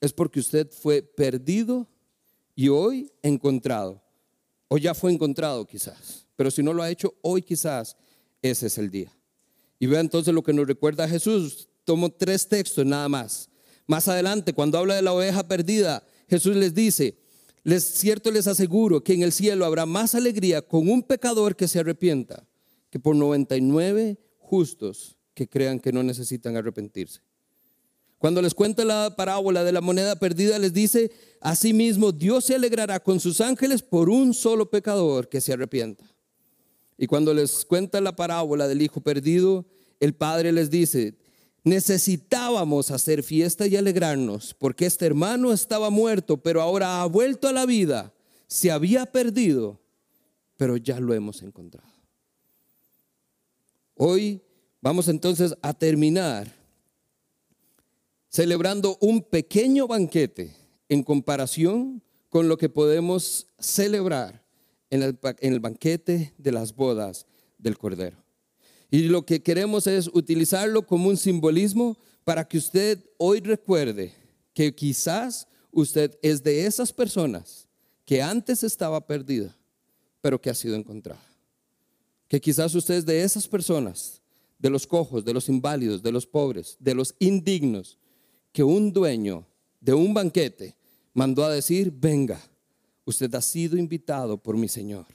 es 0.00 0.12
porque 0.12 0.38
usted 0.38 0.70
fue 0.70 1.02
perdido 1.02 1.88
y 2.54 2.68
hoy 2.68 3.10
encontrado, 3.22 4.00
o 4.68 4.78
ya 4.78 4.94
fue 4.94 5.10
encontrado 5.10 5.66
quizás, 5.66 6.26
pero 6.36 6.52
si 6.52 6.62
no 6.62 6.72
lo 6.72 6.82
ha 6.82 6.90
hecho, 6.90 7.14
hoy 7.22 7.42
quizás 7.42 7.96
ese 8.42 8.66
es 8.66 8.78
el 8.78 8.90
día. 8.90 9.10
Y 9.80 9.86
vea 9.86 10.00
entonces 10.00 10.32
lo 10.32 10.42
que 10.42 10.52
nos 10.52 10.68
recuerda 10.68 11.08
Jesús. 11.08 11.68
Tomo 11.84 12.10
tres 12.10 12.46
textos 12.46 12.86
nada 12.86 13.08
más. 13.08 13.48
Más 13.86 14.06
adelante, 14.06 14.52
cuando 14.52 14.78
habla 14.78 14.94
de 14.94 15.02
la 15.02 15.12
oveja 15.12 15.48
perdida, 15.48 16.04
Jesús 16.28 16.54
les 16.54 16.74
dice, 16.74 17.18
les 17.64 17.82
cierto 17.82 18.30
les 18.30 18.46
aseguro 18.46 19.02
que 19.02 19.14
en 19.14 19.22
el 19.22 19.32
cielo 19.32 19.64
habrá 19.64 19.86
más 19.86 20.14
alegría 20.14 20.62
con 20.62 20.88
un 20.88 21.02
pecador 21.02 21.56
que 21.56 21.66
se 21.66 21.80
arrepienta 21.80 22.46
que 22.90 23.00
por 23.00 23.16
99 23.16 24.18
justos 24.38 25.16
que 25.34 25.48
crean 25.48 25.80
que 25.80 25.92
no 25.92 26.02
necesitan 26.02 26.56
arrepentirse. 26.56 27.20
Cuando 28.18 28.42
les 28.42 28.52
cuenta 28.52 28.84
la 28.84 29.14
parábola 29.16 29.64
de 29.64 29.72
la 29.72 29.80
moneda 29.80 30.14
perdida, 30.16 30.58
les 30.58 30.74
dice, 30.74 31.10
asimismo, 31.40 32.12
Dios 32.12 32.44
se 32.44 32.54
alegrará 32.54 33.00
con 33.00 33.18
sus 33.18 33.40
ángeles 33.40 33.80
por 33.80 34.10
un 34.10 34.34
solo 34.34 34.68
pecador 34.68 35.28
que 35.28 35.40
se 35.40 35.54
arrepienta. 35.54 36.04
Y 37.02 37.06
cuando 37.06 37.32
les 37.32 37.64
cuenta 37.64 37.98
la 38.02 38.14
parábola 38.14 38.68
del 38.68 38.82
hijo 38.82 39.00
perdido, 39.00 39.64
el 40.00 40.12
padre 40.12 40.52
les 40.52 40.68
dice, 40.68 41.14
necesitábamos 41.64 42.90
hacer 42.90 43.22
fiesta 43.22 43.66
y 43.66 43.74
alegrarnos, 43.74 44.52
porque 44.52 44.84
este 44.84 45.06
hermano 45.06 45.54
estaba 45.54 45.88
muerto, 45.88 46.36
pero 46.36 46.60
ahora 46.60 47.00
ha 47.00 47.06
vuelto 47.06 47.48
a 47.48 47.52
la 47.52 47.64
vida, 47.64 48.12
se 48.46 48.70
había 48.70 49.06
perdido, 49.06 49.80
pero 50.58 50.76
ya 50.76 51.00
lo 51.00 51.14
hemos 51.14 51.40
encontrado. 51.40 51.88
Hoy 53.94 54.42
vamos 54.82 55.08
entonces 55.08 55.54
a 55.62 55.72
terminar 55.72 56.54
celebrando 58.28 58.98
un 59.00 59.22
pequeño 59.22 59.88
banquete 59.88 60.54
en 60.90 61.02
comparación 61.02 62.02
con 62.28 62.46
lo 62.46 62.58
que 62.58 62.68
podemos 62.68 63.46
celebrar 63.58 64.39
en 64.90 65.02
el, 65.02 65.60
banquete 65.60 66.34
de 66.36 66.52
las 66.52 66.74
bodas 66.74 67.26
del 67.58 67.78
Cordero. 67.78 68.16
Y 68.90 69.04
lo 69.04 69.24
que 69.24 69.42
queremos 69.42 69.86
es 69.86 70.08
utilizarlo 70.12 70.86
como 70.86 71.08
un 71.08 71.16
simbolismo 71.16 71.96
para 72.24 72.46
que 72.46 72.58
usted 72.58 72.98
hoy 73.18 73.40
recuerde 73.40 74.12
que 74.52 74.74
quizás 74.74 75.46
usted 75.70 76.18
es 76.22 76.42
de 76.42 76.66
esas 76.66 76.92
personas 76.92 77.68
que 78.04 78.20
antes 78.20 78.64
estaba 78.64 79.06
perdida, 79.06 79.56
pero 80.20 80.40
que 80.40 80.50
ha 80.50 80.54
sido 80.54 80.74
encontrada. 80.74 81.24
Que 82.26 82.40
quizás 82.40 82.74
usted 82.74 82.94
es 82.94 83.06
de 83.06 83.22
esas 83.22 83.46
personas, 83.46 84.20
de 84.58 84.70
los 84.70 84.86
cojos, 84.86 85.24
de 85.24 85.32
los 85.32 85.48
inválidos, 85.48 86.02
de 86.02 86.12
los 86.12 86.26
pobres, 86.26 86.76
de 86.80 86.94
los 86.94 87.14
indignos, 87.20 87.98
que 88.52 88.64
un 88.64 88.92
dueño 88.92 89.46
de 89.80 89.94
un 89.94 90.12
banquete 90.12 90.76
mandó 91.14 91.44
a 91.44 91.52
decir, 91.52 91.92
venga, 91.94 92.40
usted 93.10 93.34
ha 93.34 93.42
sido 93.42 93.76
invitado 93.76 94.38
por 94.38 94.56
mi 94.56 94.68
Señor. 94.68 95.06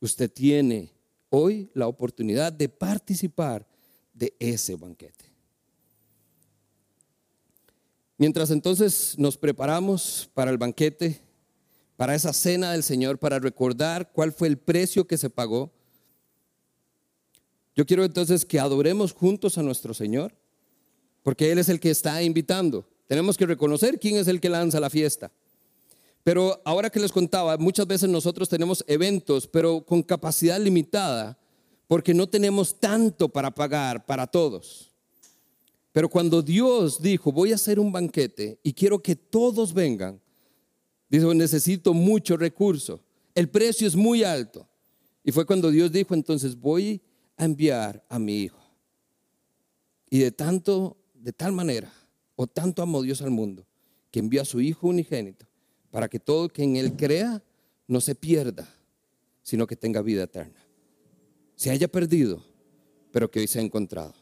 Usted 0.00 0.30
tiene 0.30 0.90
hoy 1.28 1.70
la 1.74 1.86
oportunidad 1.86 2.52
de 2.52 2.68
participar 2.68 3.66
de 4.14 4.34
ese 4.38 4.74
banquete. 4.76 5.26
Mientras 8.16 8.50
entonces 8.50 9.14
nos 9.18 9.36
preparamos 9.36 10.30
para 10.34 10.50
el 10.50 10.58
banquete, 10.58 11.20
para 11.96 12.14
esa 12.14 12.32
cena 12.32 12.72
del 12.72 12.82
Señor, 12.82 13.18
para 13.18 13.38
recordar 13.38 14.10
cuál 14.12 14.32
fue 14.32 14.48
el 14.48 14.58
precio 14.58 15.06
que 15.06 15.18
se 15.18 15.30
pagó, 15.30 15.70
yo 17.74 17.86
quiero 17.86 18.04
entonces 18.04 18.44
que 18.44 18.58
adoremos 18.58 19.12
juntos 19.12 19.56
a 19.58 19.62
nuestro 19.62 19.94
Señor 19.94 20.34
porque 21.22 21.50
Él 21.52 21.58
es 21.58 21.68
el 21.68 21.80
que 21.80 21.90
está 21.90 22.22
invitando. 22.22 22.86
Tenemos 23.06 23.36
que 23.36 23.46
reconocer 23.46 23.98
quién 23.98 24.16
es 24.16 24.28
el 24.28 24.40
que 24.40 24.48
lanza 24.48 24.80
la 24.80 24.90
fiesta. 24.90 25.30
Pero 26.30 26.62
ahora 26.64 26.90
que 26.90 27.00
les 27.00 27.10
contaba, 27.10 27.58
muchas 27.58 27.88
veces 27.88 28.08
nosotros 28.08 28.48
tenemos 28.48 28.84
eventos, 28.86 29.48
pero 29.48 29.84
con 29.84 30.00
capacidad 30.00 30.60
limitada, 30.60 31.36
porque 31.88 32.14
no 32.14 32.28
tenemos 32.28 32.78
tanto 32.78 33.28
para 33.28 33.52
pagar 33.52 34.06
para 34.06 34.28
todos. 34.28 34.92
Pero 35.90 36.08
cuando 36.08 36.40
Dios 36.40 37.02
dijo, 37.02 37.32
voy 37.32 37.50
a 37.50 37.56
hacer 37.56 37.80
un 37.80 37.90
banquete 37.90 38.60
y 38.62 38.72
quiero 38.72 39.02
que 39.02 39.16
todos 39.16 39.74
vengan, 39.74 40.20
dijo, 41.08 41.34
necesito 41.34 41.94
mucho 41.94 42.36
recurso, 42.36 43.02
el 43.34 43.48
precio 43.48 43.88
es 43.88 43.96
muy 43.96 44.22
alto. 44.22 44.68
Y 45.24 45.32
fue 45.32 45.44
cuando 45.44 45.68
Dios 45.68 45.90
dijo, 45.90 46.14
entonces 46.14 46.54
voy 46.54 47.02
a 47.38 47.44
enviar 47.44 48.06
a 48.08 48.20
mi 48.20 48.36
hijo. 48.36 48.60
Y 50.08 50.20
de 50.20 50.30
tanto 50.30 50.96
de 51.12 51.32
tal 51.32 51.50
manera, 51.50 51.92
o 52.36 52.46
tanto 52.46 52.82
amó 52.82 53.02
Dios 53.02 53.20
al 53.20 53.32
mundo, 53.32 53.66
que 54.12 54.20
envió 54.20 54.42
a 54.42 54.44
su 54.44 54.60
Hijo 54.60 54.86
unigénito, 54.86 55.49
para 55.90 56.08
que 56.08 56.20
todo 56.20 56.48
que 56.48 56.62
en 56.62 56.76
Él 56.76 56.96
crea 56.96 57.42
no 57.86 58.00
se 58.00 58.14
pierda, 58.14 58.68
sino 59.42 59.66
que 59.66 59.76
tenga 59.76 60.02
vida 60.02 60.24
eterna. 60.24 60.64
Se 61.56 61.70
haya 61.70 61.88
perdido, 61.88 62.44
pero 63.10 63.30
que 63.30 63.40
hoy 63.40 63.46
se 63.46 63.58
ha 63.58 63.62
encontrado. 63.62 64.14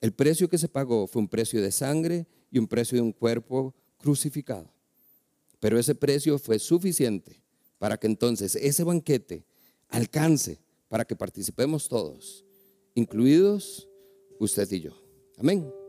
El 0.00 0.12
precio 0.12 0.48
que 0.48 0.58
se 0.58 0.68
pagó 0.68 1.06
fue 1.06 1.22
un 1.22 1.28
precio 1.28 1.62
de 1.62 1.72
sangre 1.72 2.26
y 2.50 2.58
un 2.58 2.68
precio 2.68 2.96
de 2.96 3.02
un 3.02 3.12
cuerpo 3.12 3.74
crucificado. 3.98 4.70
Pero 5.60 5.78
ese 5.78 5.94
precio 5.94 6.38
fue 6.38 6.58
suficiente 6.58 7.40
para 7.78 7.96
que 7.96 8.06
entonces 8.06 8.54
ese 8.56 8.84
banquete 8.84 9.46
alcance 9.88 10.60
para 10.88 11.04
que 11.04 11.16
participemos 11.16 11.88
todos, 11.88 12.44
incluidos 12.94 13.88
usted 14.38 14.70
y 14.72 14.80
yo. 14.80 14.92
Amén. 15.38 15.83